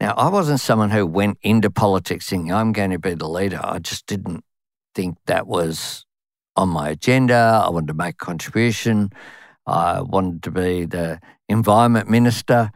Now, 0.00 0.14
I 0.16 0.30
wasn't 0.30 0.60
someone 0.60 0.88
who 0.88 1.04
went 1.04 1.36
into 1.42 1.70
politics 1.70 2.30
thinking 2.30 2.54
I'm 2.54 2.72
going 2.72 2.92
to 2.92 2.98
be 2.98 3.12
the 3.12 3.28
leader. 3.28 3.60
I 3.62 3.80
just 3.80 4.06
didn't 4.06 4.42
think 4.94 5.18
that 5.26 5.46
was 5.46 6.06
on 6.56 6.70
my 6.70 6.88
agenda. 6.88 7.62
I 7.66 7.68
wanted 7.68 7.88
to 7.88 7.94
make 7.94 8.14
a 8.14 8.24
contribution. 8.24 9.10
I 9.66 10.00
wanted 10.00 10.42
to 10.44 10.50
be 10.50 10.86
the 10.86 11.20
environment 11.50 12.08
minister. 12.08 12.70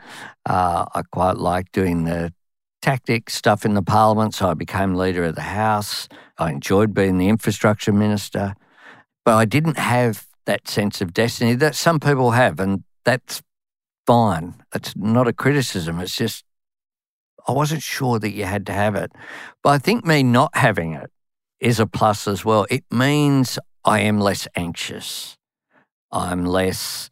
Uh, 0.45 0.85
I 0.95 1.01
quite 1.11 1.39
liked 1.39 1.73
doing 1.73 2.05
the 2.05 2.35
tactic 2.85 3.31
stuff 3.31 3.65
in 3.65 3.75
the 3.75 3.83
parliament, 3.83 4.35
so 4.35 4.49
I 4.49 4.55
became 4.55 4.95
leader 4.95 5.25
of 5.25 5.35
the 5.35 5.41
House. 5.41 6.09
I 6.39 6.51
enjoyed 6.51 6.95
being 6.95 7.19
the 7.19 7.29
infrastructure 7.29 7.93
minister 7.93 8.55
but 9.25 9.35
I 9.35 9.45
didn't 9.45 9.79
have 9.79 10.27
that 10.47 10.69
sense 10.69 11.01
of 11.01 11.15
destiny 11.15 11.55
that 11.55 11.75
some 11.75 11.99
people 11.99 12.33
have, 12.33 12.61
and 12.61 12.85
that's 13.05 13.43
fine. 14.07 14.55
It's 14.75 14.95
not 14.97 15.27
a 15.27 15.33
criticism. 15.33 15.99
It's 16.01 16.17
just 16.17 16.45
I 17.47 17.53
wasn't 17.53 17.83
sure 17.83 18.19
that 18.19 18.33
you 18.33 18.45
had 18.45 18.67
to 18.67 18.73
have 18.73 18.95
it. 18.95 19.13
But 19.63 19.71
I 19.71 19.79
think 19.79 20.05
me 20.05 20.23
not 20.23 20.57
having 20.57 20.95
it 20.95 21.11
is 21.61 21.81
a 21.81 21.87
plus 21.87 22.27
as 22.27 22.45
well. 22.45 22.67
It 22.71 22.85
means 22.91 23.59
I 23.85 24.01
am 24.01 24.19
less 24.19 24.49
anxious. 24.57 25.37
I'm 26.11 26.45
less 26.45 27.11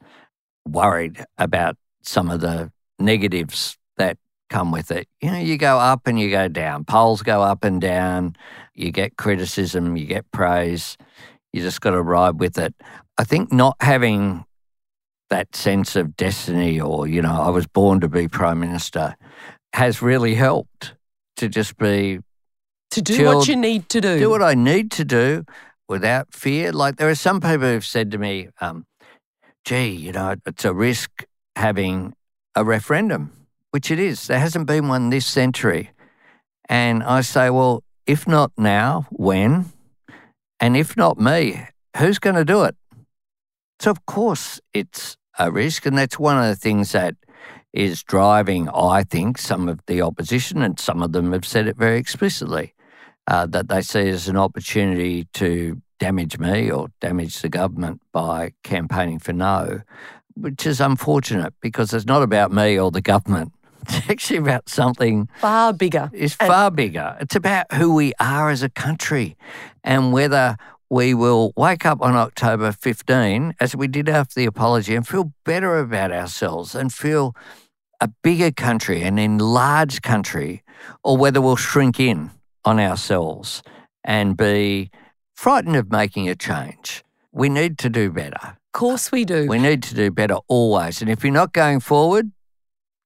worried 0.66 1.24
about 1.36 1.76
some 2.02 2.30
of 2.30 2.40
the 2.40 2.72
negatives 2.98 3.76
that 3.96 4.16
come 4.52 4.70
with 4.70 4.90
it. 4.90 5.08
You 5.20 5.30
know, 5.30 5.38
you 5.38 5.56
go 5.56 5.78
up 5.78 6.06
and 6.06 6.20
you 6.20 6.30
go 6.30 6.46
down. 6.48 6.84
Polls 6.84 7.22
go 7.22 7.42
up 7.42 7.64
and 7.64 7.80
down. 7.80 8.36
You 8.74 8.92
get 8.92 9.16
criticism, 9.16 9.96
you 9.96 10.04
get 10.06 10.30
praise. 10.30 10.96
You 11.52 11.62
just 11.62 11.80
got 11.80 11.90
to 11.90 12.02
ride 12.02 12.38
with 12.38 12.58
it. 12.58 12.74
I 13.18 13.24
think 13.24 13.52
not 13.52 13.76
having 13.80 14.44
that 15.30 15.56
sense 15.56 15.96
of 15.96 16.16
destiny 16.16 16.80
or, 16.80 17.06
you 17.06 17.22
know, 17.22 17.40
I 17.40 17.48
was 17.48 17.66
born 17.66 18.00
to 18.00 18.08
be 18.08 18.28
Prime 18.28 18.60
Minister 18.60 19.16
has 19.72 20.02
really 20.02 20.34
helped 20.34 20.94
to 21.36 21.48
just 21.48 21.76
be. 21.78 22.20
To 22.90 23.00
do 23.00 23.16
chilled, 23.16 23.36
what 23.36 23.48
you 23.48 23.56
need 23.56 23.88
to 23.88 24.00
do. 24.02 24.18
Do 24.18 24.28
what 24.28 24.42
I 24.42 24.52
need 24.52 24.90
to 24.92 25.04
do 25.04 25.44
without 25.88 26.34
fear. 26.34 26.72
Like 26.72 26.96
there 26.96 27.08
are 27.08 27.14
some 27.14 27.40
people 27.40 27.60
who've 27.66 27.84
said 27.84 28.10
to 28.10 28.18
me, 28.18 28.48
um, 28.60 28.84
gee, 29.64 29.88
you 29.88 30.12
know, 30.12 30.34
it's 30.44 30.64
a 30.66 30.74
risk 30.74 31.24
having 31.56 32.14
a 32.54 32.64
referendum, 32.64 33.41
which 33.72 33.90
it 33.90 33.98
is. 33.98 34.26
There 34.28 34.38
hasn't 34.38 34.66
been 34.66 34.88
one 34.88 35.10
this 35.10 35.26
century. 35.26 35.90
And 36.68 37.02
I 37.02 37.22
say, 37.22 37.50
well, 37.50 37.82
if 38.06 38.28
not 38.28 38.52
now, 38.56 39.06
when? 39.10 39.72
And 40.60 40.76
if 40.76 40.96
not 40.96 41.18
me, 41.18 41.66
who's 41.96 42.18
going 42.18 42.36
to 42.36 42.44
do 42.44 42.62
it? 42.64 42.76
So, 43.80 43.90
of 43.90 44.06
course, 44.06 44.60
it's 44.72 45.16
a 45.38 45.50
risk. 45.50 45.86
And 45.86 45.98
that's 45.98 46.18
one 46.18 46.38
of 46.38 46.44
the 46.44 46.56
things 46.56 46.92
that 46.92 47.16
is 47.72 48.02
driving, 48.02 48.68
I 48.68 49.02
think, 49.02 49.38
some 49.38 49.68
of 49.68 49.80
the 49.86 50.02
opposition, 50.02 50.62
and 50.62 50.78
some 50.78 51.02
of 51.02 51.12
them 51.12 51.32
have 51.32 51.46
said 51.46 51.66
it 51.66 51.76
very 51.76 51.98
explicitly, 51.98 52.74
uh, 53.26 53.46
that 53.46 53.68
they 53.68 53.80
see 53.80 54.00
it 54.00 54.14
as 54.14 54.28
an 54.28 54.36
opportunity 54.36 55.26
to 55.34 55.80
damage 55.98 56.38
me 56.38 56.70
or 56.70 56.88
damage 57.00 57.40
the 57.40 57.48
government 57.48 58.02
by 58.12 58.52
campaigning 58.62 59.18
for 59.18 59.32
no, 59.32 59.80
which 60.34 60.66
is 60.66 60.80
unfortunate 60.80 61.54
because 61.62 61.94
it's 61.94 62.04
not 62.04 62.22
about 62.22 62.52
me 62.52 62.78
or 62.78 62.90
the 62.90 63.00
government. 63.00 63.52
It's 63.88 64.10
actually 64.10 64.38
about 64.38 64.68
something 64.68 65.28
far 65.38 65.72
bigger. 65.72 66.10
It's 66.12 66.34
far 66.34 66.70
bigger. 66.70 67.16
It's 67.20 67.34
about 67.34 67.72
who 67.74 67.94
we 67.94 68.12
are 68.20 68.50
as 68.50 68.62
a 68.62 68.68
country 68.68 69.36
and 69.82 70.12
whether 70.12 70.56
we 70.88 71.14
will 71.14 71.52
wake 71.56 71.86
up 71.86 72.02
on 72.02 72.14
October 72.14 72.70
15, 72.70 73.54
as 73.58 73.74
we 73.74 73.88
did 73.88 74.10
after 74.10 74.34
the 74.34 74.44
apology, 74.44 74.94
and 74.94 75.08
feel 75.08 75.32
better 75.44 75.78
about 75.78 76.12
ourselves 76.12 76.74
and 76.74 76.92
feel 76.92 77.34
a 77.98 78.08
bigger 78.22 78.50
country, 78.50 79.02
an 79.02 79.18
enlarged 79.18 80.02
country, 80.02 80.62
or 81.02 81.16
whether 81.16 81.40
we'll 81.40 81.56
shrink 81.56 81.98
in 81.98 82.30
on 82.64 82.78
ourselves 82.78 83.62
and 84.04 84.36
be 84.36 84.90
frightened 85.34 85.76
of 85.76 85.90
making 85.90 86.28
a 86.28 86.34
change. 86.34 87.02
We 87.32 87.48
need 87.48 87.78
to 87.78 87.88
do 87.88 88.10
better. 88.10 88.40
Of 88.42 88.72
course, 88.72 89.10
we 89.10 89.24
do. 89.24 89.46
We 89.46 89.58
need 89.58 89.82
to 89.84 89.94
do 89.94 90.10
better 90.10 90.36
always. 90.46 91.00
And 91.00 91.10
if 91.10 91.24
you're 91.24 91.32
not 91.32 91.52
going 91.52 91.80
forward, 91.80 92.32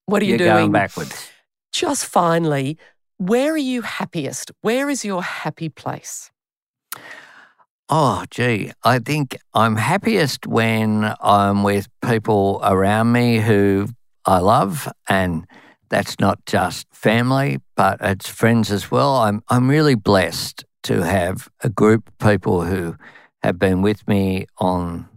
what 0.06 0.22
are 0.22 0.24
you 0.24 0.30
you're 0.30 0.38
doing? 0.38 0.50
Going 0.50 0.72
backwards. 0.72 1.30
Just 1.72 2.06
finally, 2.06 2.78
where 3.18 3.52
are 3.52 3.58
you 3.58 3.82
happiest? 3.82 4.50
Where 4.62 4.88
is 4.88 5.04
your 5.04 5.22
happy 5.22 5.68
place? 5.68 6.30
Oh, 7.88 8.24
gee, 8.30 8.72
I 8.82 8.98
think 8.98 9.36
I'm 9.54 9.76
happiest 9.76 10.46
when 10.46 11.14
I'm 11.20 11.62
with 11.62 11.88
people 12.04 12.60
around 12.64 13.12
me 13.12 13.38
who 13.38 13.88
I 14.24 14.38
love, 14.38 14.88
and 15.08 15.46
that's 15.88 16.18
not 16.18 16.44
just 16.46 16.88
family, 16.92 17.58
but 17.76 17.98
it's 18.00 18.28
friends 18.28 18.72
as 18.72 18.90
well. 18.90 19.16
I'm 19.16 19.42
I'm 19.48 19.68
really 19.68 19.94
blessed 19.94 20.64
to 20.84 21.02
have 21.02 21.48
a 21.62 21.68
group 21.68 22.08
of 22.08 22.18
people 22.18 22.62
who 22.62 22.96
have 23.42 23.58
been 23.58 23.82
with 23.82 24.06
me 24.08 24.46
on 24.58 25.08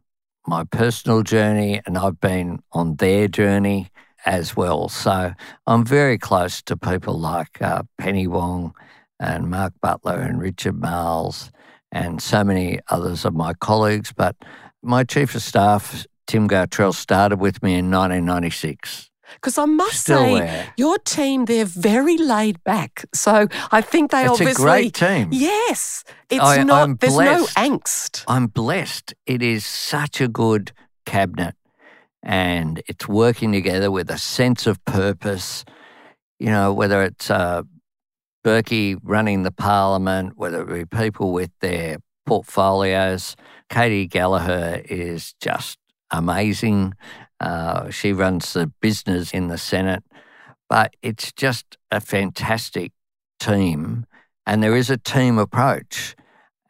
my 0.45 0.63
personal 0.63 1.23
journey, 1.23 1.81
and 1.87 1.97
I've 1.97 2.19
been 2.19 2.59
on 2.71 2.97
their 2.97 3.27
journey 3.27 3.89
as 4.25 4.55
well. 4.55 4.89
So 4.89 5.33
I'm 5.67 5.85
very 5.85 6.17
close 6.17 6.61
to 6.63 6.75
people 6.77 7.17
like 7.19 7.61
uh, 7.61 7.83
Penny 7.97 8.27
Wong 8.27 8.73
and 9.19 9.49
Mark 9.49 9.73
Butler 9.81 10.19
and 10.19 10.39
Richard 10.39 10.79
Marles 10.79 11.51
and 11.91 12.21
so 12.21 12.43
many 12.43 12.79
others 12.89 13.25
of 13.25 13.33
my 13.33 13.53
colleagues. 13.53 14.13
But 14.15 14.35
my 14.83 15.03
chief 15.03 15.35
of 15.35 15.41
staff, 15.41 16.05
Tim 16.27 16.47
Gartrell, 16.47 16.93
started 16.93 17.39
with 17.39 17.61
me 17.63 17.73
in 17.75 17.89
1996. 17.91 19.05
Because 19.35 19.59
I 19.59 19.65
must 19.65 19.99
Still 20.01 20.17
say, 20.23 20.39
there. 20.39 20.73
your 20.75 20.97
team, 20.99 21.45
they're 21.45 21.63
very 21.65 22.17
laid 22.17 22.63
back. 22.63 23.05
So 23.13 23.47
I 23.71 23.79
think 23.81 24.09
they 24.09 24.21
It's 24.23 24.31
obviously. 24.31 24.51
a 24.63 24.65
great 24.65 24.93
team. 24.95 25.29
Yes. 25.31 26.03
It's 26.31 26.43
I- 26.43 26.63
not, 26.63 26.81
I'm 26.83 26.95
there's 26.95 27.13
blessed. 27.13 27.55
no 27.57 27.61
angst. 27.63 28.23
I'm 28.27 28.47
blessed. 28.47 29.13
It 29.27 29.43
is 29.43 29.65
such 29.65 30.19
a 30.19 30.27
good 30.27 30.71
cabinet 31.05 31.53
and 32.23 32.81
it's 32.87 33.07
working 33.07 33.51
together 33.51 33.91
with 33.91 34.09
a 34.09 34.17
sense 34.17 34.67
of 34.67 34.83
purpose. 34.85 35.65
You 36.39 36.47
know, 36.47 36.73
whether 36.73 37.03
it's 37.03 37.29
uh, 37.29 37.63
Berkey 38.45 38.97
running 39.03 39.43
the 39.43 39.51
parliament, 39.51 40.33
whether 40.37 40.61
it 40.61 40.89
be 40.89 40.97
people 40.97 41.33
with 41.33 41.51
their 41.59 41.97
portfolios. 42.25 43.35
Katy 43.69 44.07
Gallagher 44.07 44.81
is 44.85 45.33
just 45.41 45.77
amazing. 46.11 46.93
Uh, 47.39 47.89
she 47.89 48.13
runs 48.13 48.53
the 48.53 48.71
business 48.81 49.31
in 49.31 49.47
the 49.47 49.57
Senate, 49.57 50.03
but 50.69 50.95
it's 51.01 51.31
just 51.31 51.77
a 51.91 51.99
fantastic 51.99 52.91
team. 53.39 54.05
And 54.45 54.61
there 54.61 54.75
is 54.75 54.89
a 54.89 54.97
team 54.97 55.37
approach, 55.37 56.15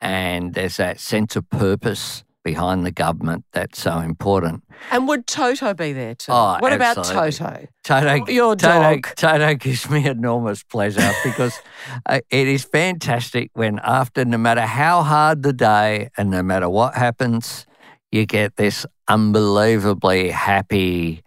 and 0.02 0.54
there's 0.54 0.78
that 0.78 1.00
sense 1.00 1.36
of 1.36 1.50
purpose 1.50 2.24
behind 2.50 2.84
the 2.84 2.92
government 2.92 3.46
that's 3.54 3.80
so 3.80 4.00
important. 4.00 4.64
And 4.90 5.08
would 5.08 5.28
Toto 5.28 5.76
be 5.76 5.94
there 5.94 6.16
too? 6.16 6.32
Oh, 6.32 6.58
what 6.60 6.74
about. 6.74 6.96
Toto? 6.96 7.68
Toto, 7.84 8.26
Your 8.26 8.56
Toto, 8.56 8.96
dog. 8.96 9.16
Toto 9.16 9.54
gives 9.54 9.88
me 9.88 10.08
enormous 10.08 10.64
pleasure 10.64 11.12
because 11.24 11.60
uh, 12.08 12.22
it 12.32 12.48
is 12.48 12.64
fantastic 12.64 13.52
when, 13.54 13.80
after 13.84 14.26
no 14.26 14.40
matter 14.40 14.66
how 14.66 15.04
hard 15.04 15.44
the 15.44 15.54
day 15.54 16.10
and 16.18 16.32
no 16.32 16.42
matter 16.42 16.68
what 16.68 16.96
happens, 16.96 17.68
you 18.12 18.26
get 18.26 18.56
this 18.56 18.84
unbelievably 19.08 20.32
happy 20.32 21.22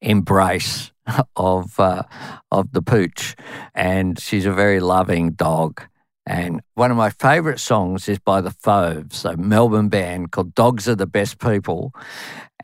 embrace 0.00 0.90
of 1.36 1.78
uh, 1.78 2.02
of 2.50 2.72
the 2.72 2.82
pooch, 2.82 3.36
and 3.76 4.18
she's 4.18 4.44
a 4.44 4.52
very 4.52 4.80
loving 4.80 5.34
dog. 5.34 5.82
And 6.26 6.62
one 6.74 6.90
of 6.90 6.96
my 6.96 7.10
favourite 7.10 7.60
songs 7.60 8.08
is 8.08 8.18
by 8.18 8.40
the 8.40 8.50
Fauves, 8.50 9.24
a 9.24 9.36
Melbourne 9.36 9.88
band 9.88 10.32
called 10.32 10.54
Dogs 10.54 10.88
Are 10.88 10.94
the 10.94 11.06
Best 11.06 11.38
People. 11.38 11.92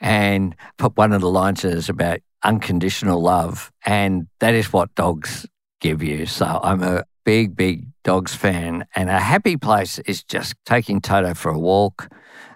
And 0.01 0.57
put 0.79 0.97
one 0.97 1.13
of 1.13 1.21
the 1.21 1.31
lines 1.31 1.65
is 1.65 1.89
about 1.91 2.21
unconditional 2.43 3.21
love. 3.21 3.71
And 3.85 4.29
that 4.39 4.55
is 4.55 4.73
what 4.73 4.95
dogs 4.95 5.47
give 5.81 6.03
you. 6.03 6.25
So 6.25 6.61
I'm 6.63 6.83
a 6.83 7.05
big, 7.25 7.55
big 7.55 7.87
dogs 8.03 8.35
fan. 8.35 8.87
And 8.97 9.11
a 9.11 9.21
happy 9.21 9.57
place 9.57 9.99
is 10.01 10.23
just 10.23 10.55
taking 10.65 11.01
Toto 11.01 11.35
for 11.35 11.51
a 11.51 11.59
walk 11.59 12.09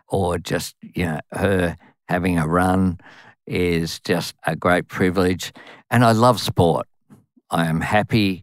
or 0.08 0.38
just, 0.38 0.74
you 0.80 1.04
know, 1.04 1.20
her 1.32 1.76
having 2.08 2.38
a 2.38 2.46
run 2.46 2.98
is 3.46 4.00
just 4.00 4.34
a 4.46 4.56
great 4.56 4.88
privilege. 4.88 5.52
And 5.90 6.02
I 6.02 6.12
love 6.12 6.40
sport. 6.40 6.86
I 7.50 7.66
am 7.66 7.82
happy 7.82 8.42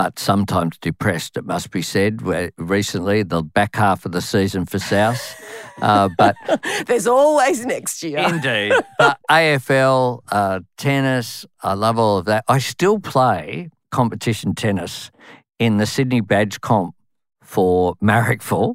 but 0.00 0.18
sometimes 0.18 0.78
depressed, 0.78 1.36
it 1.36 1.44
must 1.44 1.70
be 1.70 1.82
said. 1.82 2.22
Where 2.22 2.52
recently, 2.56 3.22
the 3.22 3.42
back 3.42 3.76
half 3.76 4.06
of 4.06 4.12
the 4.12 4.22
season 4.22 4.64
for 4.64 4.78
South. 4.78 5.20
Uh, 5.82 6.10
but 6.18 6.36
There's 6.86 7.06
always 7.06 7.64
next 7.64 8.02
year. 8.02 8.18
indeed, 8.18 8.74
but 8.98 9.18
AFL, 9.30 10.20
uh, 10.30 10.60
tennis, 10.76 11.46
I 11.62 11.72
love 11.72 11.98
all 11.98 12.18
of 12.18 12.26
that. 12.26 12.44
I 12.48 12.58
still 12.58 12.98
play 12.98 13.70
competition 13.90 14.54
tennis 14.54 15.10
in 15.58 15.78
the 15.78 15.86
Sydney 15.86 16.20
Badge 16.20 16.60
Comp 16.60 16.94
for 17.42 17.94
Marrickville. 18.02 18.74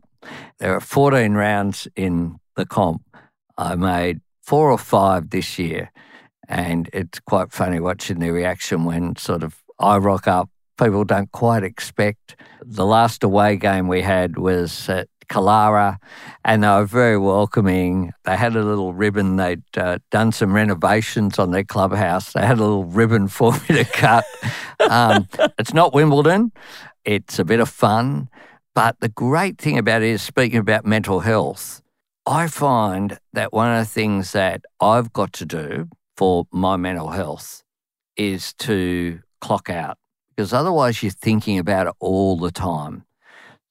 There 0.58 0.74
are 0.74 0.80
14 0.80 1.34
rounds 1.34 1.88
in 1.96 2.40
the 2.56 2.66
comp. 2.66 3.04
I 3.56 3.76
made 3.76 4.22
four 4.42 4.72
or 4.72 4.80
five 4.80 5.30
this 5.30 5.60
year, 5.60 5.92
and 6.48 6.90
it's 6.92 7.20
quite 7.20 7.52
funny 7.52 7.80
watching 7.80 8.18
the 8.18 8.32
reaction 8.32 8.84
when 8.84 9.16
sort 9.16 9.44
of 9.44 9.62
I 9.78 9.98
rock 9.98 10.28
up 10.28 10.50
people 10.78 11.04
don't 11.04 11.32
quite 11.32 11.64
expect. 11.64 12.36
The 12.62 12.86
last 12.86 13.24
away 13.24 13.58
game 13.58 13.88
we 13.88 14.02
had 14.02 14.38
was 14.38 14.90
at 14.90 15.08
Killara, 15.28 15.98
and 16.44 16.64
they 16.64 16.68
were 16.68 16.86
very 16.86 17.18
welcoming. 17.18 18.12
They 18.24 18.36
had 18.36 18.56
a 18.56 18.64
little 18.64 18.94
ribbon. 18.94 19.38
They'd 19.38 19.64
uh, 19.76 20.00
done 20.12 20.32
some 20.32 20.54
renovations 20.54 21.40
on 21.40 21.52
their 21.52 21.64
clubhouse. 21.64 22.34
They 22.34 22.46
had 22.46 22.58
a 22.58 22.62
little 22.62 22.86
ribbon 22.86 23.28
for 23.38 23.54
me 23.54 23.68
to 23.70 23.86
cut. 23.86 24.26
Um, 24.80 25.28
it's 25.58 25.74
not 25.74 25.94
Wimbledon. 25.94 26.52
It's 27.04 27.40
a 27.40 27.46
bit 27.46 27.60
of 27.60 27.70
fun. 27.70 28.30
But 28.74 29.00
the 29.00 29.10
great 29.10 29.58
thing 29.58 29.78
about 29.78 30.02
it 30.02 30.10
is, 30.10 30.22
speaking 30.22 30.60
about 30.60 30.86
mental 30.86 31.22
health, 31.22 31.82
I 32.26 32.48
find 32.48 33.20
that 33.34 33.54
one 33.54 33.72
of 33.72 33.80
the 33.80 33.90
things 33.90 34.34
that 34.34 34.64
I've 34.82 35.14
got 35.14 35.32
to 35.34 35.46
do 35.46 35.88
for 36.18 36.46
my 36.52 36.76
mental 36.76 37.10
health 37.10 37.64
is 38.18 38.54
to 38.54 39.22
clock 39.40 39.70
out 39.70 39.98
because 40.36 40.54
otherwise 40.54 41.02
you're 41.02 41.12
thinking 41.12 41.58
about 41.58 41.88
it 41.88 41.94
all 42.00 42.38
the 42.38 42.52
time. 42.52 43.04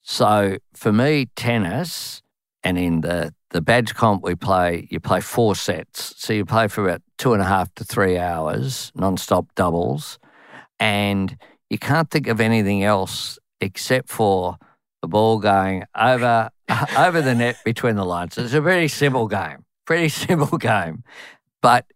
So 0.03 0.59
for 0.75 0.93
me, 0.93 1.27
tennis 1.37 2.23
and 2.63 2.79
in 2.79 3.03
the 3.03 3.35
the 3.51 3.61
badge 3.61 3.95
comp 3.95 4.25
we 4.25 4.35
play, 4.35 4.89
you 4.91 4.99
play 4.99 5.21
four 5.21 5.55
sets. 5.55 6.15
So 6.17 6.33
you 6.33 6.45
play 6.45 6.67
for 6.67 6.85
about 6.85 7.03
two 7.19 7.35
and 7.35 7.41
a 7.41 7.45
half 7.45 7.73
to 7.77 7.85
three 7.85 8.19
hours, 8.19 8.91
non-stop 8.97 9.47
doubles, 9.55 10.19
and 10.81 11.37
you 11.71 11.79
can't 11.79 12.11
think 12.11 12.27
of 12.27 12.41
anything 12.41 12.83
else 12.83 13.39
except 13.61 14.09
for 14.09 14.59
the 15.03 15.09
ball 15.09 15.39
going 15.39 15.85
over 15.97 16.51
over 16.99 17.23
the 17.23 17.35
net 17.35 17.57
between 17.65 17.95
the 17.95 18.05
lines. 18.05 18.37
It's 18.37 18.55
a 18.55 18.61
very 18.61 18.89
simple 18.89 19.29
game, 19.29 19.65
pretty 19.87 20.09
simple 20.27 20.59
game, 20.59 21.05
but 21.63 21.87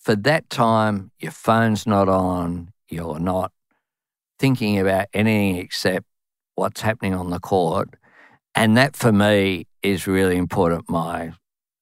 for 0.00 0.16
that 0.16 0.50
time, 0.50 1.12
your 1.20 1.32
phone's 1.32 1.86
not 1.86 2.08
on, 2.08 2.72
you're 2.88 3.20
not 3.20 3.52
thinking 4.38 4.78
about 4.78 5.06
anything 5.12 5.56
except 5.56 6.06
what's 6.54 6.80
happening 6.80 7.14
on 7.14 7.30
the 7.30 7.40
court. 7.40 7.94
And 8.54 8.76
that 8.76 8.96
for 8.96 9.12
me 9.12 9.66
is 9.82 10.06
really 10.06 10.36
important, 10.36 10.88
my 10.88 11.32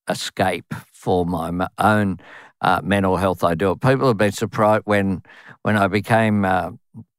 escape 0.08 0.72
for 0.92 1.26
my 1.26 1.68
own 1.78 2.18
uh, 2.60 2.80
mental 2.82 3.16
health. 3.16 3.44
I 3.44 3.54
do 3.54 3.72
it. 3.72 3.80
People 3.80 4.08
have 4.08 4.16
been 4.16 4.32
surprised 4.32 4.82
when, 4.84 5.22
when 5.62 5.76
I 5.76 5.86
became 5.88 6.44
uh, 6.44 6.72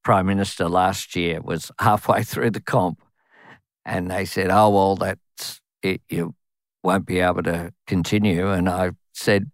Prime 0.03 0.25
Minister 0.25 0.69
last 0.69 1.15
year, 1.15 1.41
was 1.41 1.71
halfway 1.79 2.23
through 2.23 2.51
the 2.51 2.61
comp, 2.61 3.01
and 3.85 4.11
they 4.11 4.25
said, 4.25 4.49
oh, 4.49 4.69
well, 4.69 4.95
that's 4.95 5.61
it. 5.81 6.01
You 6.09 6.35
won't 6.83 7.05
be 7.05 7.19
able 7.19 7.43
to 7.43 7.73
continue. 7.85 8.49
And 8.51 8.69
I 8.69 8.91
said, 9.13 9.51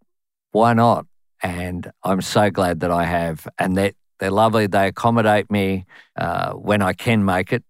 why 0.51 0.73
not? 0.73 1.05
And 1.41 1.91
I'm 2.03 2.21
so 2.21 2.49
glad 2.49 2.79
that 2.81 2.91
I 2.91 3.03
have. 3.05 3.47
And 3.59 3.75
that 3.77 3.95
they're 4.23 4.31
lovely. 4.31 4.67
They 4.67 4.87
accommodate 4.87 5.51
me 5.51 5.85
uh, 6.15 6.53
when 6.53 6.81
I 6.81 6.93
can 6.93 7.25
make 7.25 7.51
it, 7.51 7.61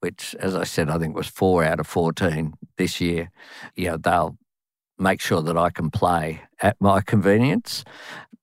which, 0.00 0.36
as 0.38 0.54
I 0.54 0.64
said, 0.64 0.90
I 0.90 0.98
think 0.98 1.16
was 1.16 1.26
four 1.26 1.64
out 1.64 1.80
of 1.80 1.86
14 1.86 2.52
this 2.76 3.00
year. 3.00 3.30
You 3.76 3.92
know, 3.92 3.96
they'll 3.96 4.36
make 4.98 5.22
sure 5.22 5.40
that 5.40 5.56
I 5.56 5.70
can 5.70 5.90
play 5.90 6.42
at 6.60 6.76
my 6.82 7.00
convenience, 7.00 7.82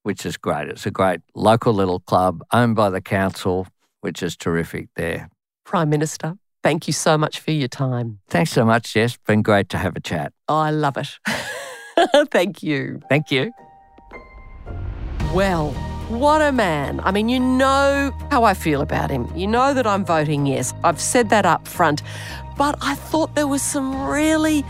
which 0.01 0.25
is 0.25 0.35
great. 0.35 0.67
It's 0.67 0.87
a 0.87 0.89
great 0.89 1.21
local 1.35 1.71
little 1.71 1.99
club 1.99 2.41
owned 2.51 2.75
by 2.75 2.89
the 2.89 3.01
council, 3.01 3.67
which 4.01 4.23
is 4.23 4.35
terrific 4.35 4.89
there. 4.95 5.29
Prime 5.63 5.91
Minister, 5.91 6.39
thank 6.63 6.87
you 6.87 6.93
so 6.93 7.19
much 7.19 7.39
for 7.39 7.51
your 7.51 7.67
time. 7.67 8.17
Thanks 8.29 8.51
so 8.51 8.65
much, 8.65 8.95
Jess. 8.95 9.15
Been 9.27 9.43
great 9.43 9.69
to 9.69 9.77
have 9.77 9.95
a 9.95 9.99
chat. 9.99 10.33
Oh, 10.47 10.57
I 10.57 10.71
love 10.71 10.97
it. 10.97 11.19
thank 12.31 12.63
you. 12.63 12.99
Thank 13.09 13.29
you. 13.29 13.51
Well, 15.35 15.75
what 16.09 16.41
a 16.41 16.51
man. 16.51 16.99
I 17.03 17.11
mean, 17.11 17.29
you 17.29 17.39
know 17.39 18.11
how 18.31 18.43
I 18.43 18.53
feel 18.53 18.81
about 18.81 19.09
him. 19.09 19.31
You 19.35 19.47
know 19.47 19.73
that 19.73 19.85
I'm 19.85 20.03
voting 20.03 20.47
yes. 20.47 20.73
I've 20.83 20.99
said 20.99 21.29
that 21.29 21.45
up 21.45 21.67
front. 21.67 22.01
But 22.57 22.75
I 22.81 22.95
thought 22.95 23.35
there 23.35 23.47
was 23.47 23.61
some 23.61 24.07
really 24.07 24.65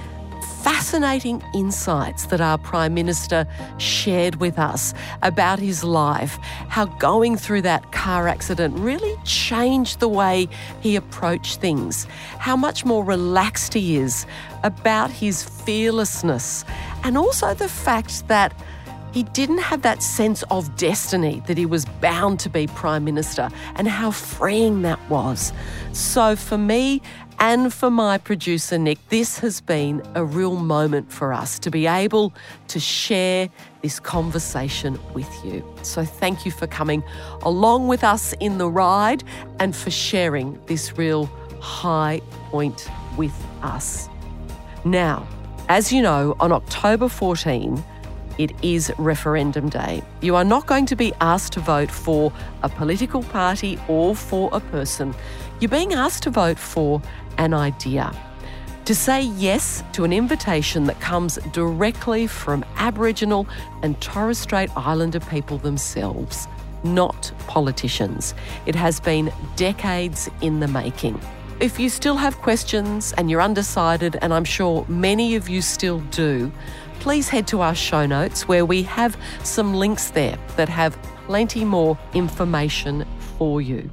fascinating 0.61 1.41
insights 1.55 2.25
that 2.25 2.41
our 2.41 2.57
Prime 2.57 2.93
Minister 2.93 3.47
shared 3.77 4.35
with 4.35 4.59
us 4.59 4.93
about 5.21 5.59
his 5.59 5.83
life, 5.83 6.37
how 6.67 6.85
going 6.85 7.37
through 7.37 7.61
that 7.61 7.93
car 7.93 8.27
accident 8.27 8.77
really 8.77 9.15
changed 9.23 10.01
the 10.01 10.09
way 10.09 10.49
he 10.81 10.97
approached 10.97 11.61
things, 11.61 12.05
how 12.37 12.57
much 12.57 12.83
more 12.83 13.03
relaxed 13.05 13.73
he 13.73 13.95
is 13.95 14.25
about 14.63 15.09
his 15.09 15.43
fearlessness, 15.43 16.65
and 17.03 17.17
also 17.17 17.53
the 17.53 17.69
fact 17.69 18.27
that 18.27 18.53
he 19.12 19.24
didn't 19.24 19.60
have 19.60 19.82
that 19.82 20.03
sense 20.03 20.43
of 20.51 20.76
destiny 20.78 21.41
that 21.47 21.57
he 21.57 21.66
was 21.66 21.86
bound 21.86 22.39
to 22.41 22.49
be 22.49 22.68
Prime 22.68 23.03
Minister 23.03 23.49
and 23.76 23.88
how 23.88 24.12
freeing 24.12 24.82
that 24.84 24.99
was. 25.10 25.51
So, 25.93 26.36
for 26.36 26.57
me 26.57 27.01
and 27.39 27.74
for 27.74 27.89
my 27.89 28.18
producer 28.18 28.78
Nick, 28.78 28.99
this 29.10 29.39
has 29.39 29.62
been 29.62 30.03
a 30.14 30.24
real 30.24 30.57
moment 30.57 31.12
for 31.12 31.34
us 31.34 31.57
to 31.60 31.72
be 31.72 31.88
able 31.88 32.34
to 32.68 32.80
share 32.80 33.49
this 33.82 33.99
conversation 33.99 34.99
with 35.14 35.30
you. 35.43 35.66
So, 35.82 36.05
thank 36.05 36.45
you 36.45 36.51
for 36.51 36.68
coming 36.68 37.03
along 37.41 37.88
with 37.88 38.03
us 38.03 38.34
in 38.39 38.57
the 38.57 38.70
ride 38.70 39.24
and 39.60 39.76
for 39.76 39.89
sharing 39.89 40.60
this 40.68 40.97
real 40.97 41.26
high 41.60 42.22
point 42.51 42.88
with 43.18 43.34
us. 43.64 44.07
Now, 44.86 45.28
as 45.68 45.91
you 45.91 46.01
know, 46.01 46.36
on 46.39 46.51
October 46.51 47.10
14, 47.10 47.84
it 48.39 48.51
is 48.63 48.91
referendum 48.97 49.69
day. 49.69 50.01
You 50.21 50.35
are 50.35 50.45
not 50.45 50.65
going 50.65 50.87
to 50.87 50.95
be 50.95 51.13
asked 51.21 51.53
to 51.53 51.59
vote 51.59 51.91
for 51.91 52.33
a 52.63 52.69
political 52.69 53.21
party 53.21 53.77
or 53.87 54.15
for 54.15 54.49
a 54.53 54.61
person. 54.61 55.13
You're 55.59 55.69
being 55.69 55.93
asked 55.93 56.23
to 56.23 56.29
vote 56.31 56.57
for 56.57 57.01
an 57.37 57.53
idea. 57.53 58.11
To 58.85 58.95
say 58.95 59.21
yes 59.21 59.83
to 59.91 60.05
an 60.05 60.13
invitation 60.13 60.85
that 60.85 60.99
comes 61.01 61.35
directly 61.51 62.25
from 62.25 62.65
Aboriginal 62.77 63.45
and 63.83 63.99
Torres 64.01 64.39
Strait 64.39 64.71
Islander 64.75 65.19
people 65.19 65.57
themselves, 65.57 66.47
not 66.83 67.31
politicians. 67.47 68.33
It 68.65 68.73
has 68.73 69.01
been 69.01 69.31
decades 69.57 70.29
in 70.41 70.61
the 70.61 70.67
making. 70.69 71.19
If 71.59 71.77
you 71.77 71.89
still 71.89 72.15
have 72.15 72.37
questions 72.37 73.11
and 73.17 73.29
you're 73.29 73.41
undecided, 73.41 74.17
and 74.21 74.33
I'm 74.33 74.45
sure 74.45 74.85
many 74.87 75.35
of 75.35 75.49
you 75.49 75.61
still 75.61 75.99
do, 76.09 76.53
please 76.99 77.29
head 77.29 77.47
to 77.47 77.61
our 77.61 77.75
show 77.75 78.05
notes 78.05 78.47
where 78.47 78.65
we 78.65 78.83
have 78.83 79.17
some 79.43 79.73
links 79.73 80.11
there 80.11 80.37
that 80.57 80.69
have 80.69 80.97
plenty 81.27 81.63
more 81.65 81.97
information 82.13 83.05
for 83.37 83.61
you. 83.61 83.89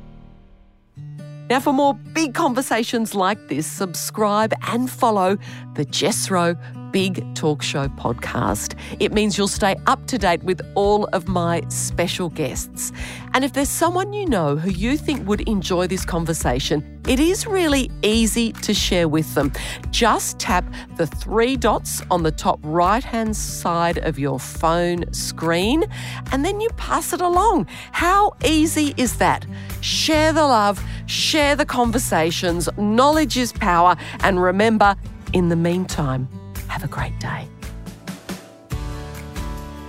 Now, 1.49 1.61
for 1.61 1.73
more 1.73 1.95
big 1.95 2.35
conversations 2.35 3.15
like 3.15 3.49
this, 3.49 3.67
subscribe 3.67 4.53
and 4.63 4.91
follow 4.91 5.39
the 5.75 5.85
Jess 5.85 6.29
Rowe 6.29 6.57
Big 6.91 7.23
Talk 7.37 7.63
Show 7.63 7.87
podcast. 7.89 8.66
It 9.01 9.13
means 9.13 9.37
you'll 9.37 9.49
stay 9.49 9.77
up 9.87 10.07
to 10.07 10.19
date 10.19 10.43
with 10.43 10.61
all 10.75 11.05
of 11.13 11.29
my 11.29 11.63
special 11.69 12.29
guests. 12.31 12.93
And 13.35 13.45
if 13.45 13.53
there's 13.53 13.69
someone 13.69 14.13
you 14.13 14.27
know 14.27 14.57
who 14.57 14.71
you 14.71 14.97
think 14.97 15.27
would 15.27 15.43
enjoy 15.43 15.87
this 15.87 16.05
conversation, 16.05 17.01
it 17.07 17.21
is 17.21 17.47
really 17.47 17.91
easy 18.03 18.53
to 18.53 18.75
share 18.75 19.09
with 19.09 19.33
them. 19.35 19.53
Just 19.91 20.39
tap 20.39 20.65
the 20.97 21.07
three 21.07 21.57
dots 21.57 22.03
on 22.11 22.23
the 22.23 22.33
top 22.33 22.59
right 22.63 23.05
hand 23.05 23.37
side 23.37 23.99
of 23.99 24.19
your 24.19 24.41
phone 24.41 25.13
screen 25.13 25.85
and 26.33 26.45
then 26.45 26.61
you 26.61 26.69
pass 26.77 27.13
it 27.13 27.21
along. 27.21 27.67
How 27.93 28.33
easy 28.45 28.95
is 28.97 29.19
that? 29.19 29.47
Share 29.81 30.33
the 30.33 30.47
love, 30.47 30.83
share 31.07 31.55
the 31.55 31.67
conversations. 31.67 32.69
Knowledge 32.77 33.37
is 33.37 33.53
power. 33.53 33.97
And 34.21 34.43
remember, 34.43 34.97
in 35.33 35.49
the 35.49 35.57
meantime, 35.57 36.29
have 36.69 36.83
a 36.83 36.89
great 36.89 37.19
day. 37.21 37.49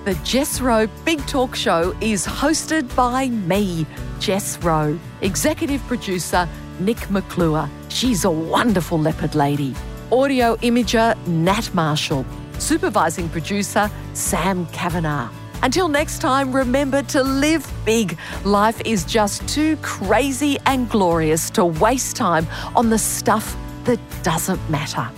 The 0.07 0.15
Jess 0.23 0.61
Rowe 0.61 0.87
Big 1.03 1.19
Talk 1.27 1.53
Show 1.53 1.93
is 1.99 2.25
hosted 2.25 2.95
by 2.95 3.27
me, 3.27 3.85
Jess 4.21 4.57
Rowe, 4.63 4.97
executive 5.19 5.81
producer 5.81 6.47
Nick 6.79 7.11
McClure. 7.11 7.69
She's 7.89 8.23
a 8.23 8.31
wonderful 8.31 8.97
leopard 8.97 9.35
lady. 9.35 9.75
Audio 10.09 10.55
imager 10.63 11.13
Nat 11.27 11.69
Marshall. 11.73 12.25
Supervising 12.57 13.27
producer 13.27 13.91
Sam 14.13 14.65
Kavanagh. 14.67 15.29
Until 15.61 15.89
next 15.89 16.19
time, 16.19 16.55
remember 16.55 17.03
to 17.03 17.21
live 17.21 17.69
big. 17.83 18.17
Life 18.45 18.79
is 18.85 19.03
just 19.03 19.45
too 19.49 19.75
crazy 19.81 20.57
and 20.67 20.89
glorious 20.89 21.49
to 21.49 21.65
waste 21.65 22.15
time 22.15 22.47
on 22.77 22.89
the 22.89 22.97
stuff 22.97 23.57
that 23.83 23.99
doesn't 24.23 24.69
matter. 24.69 25.09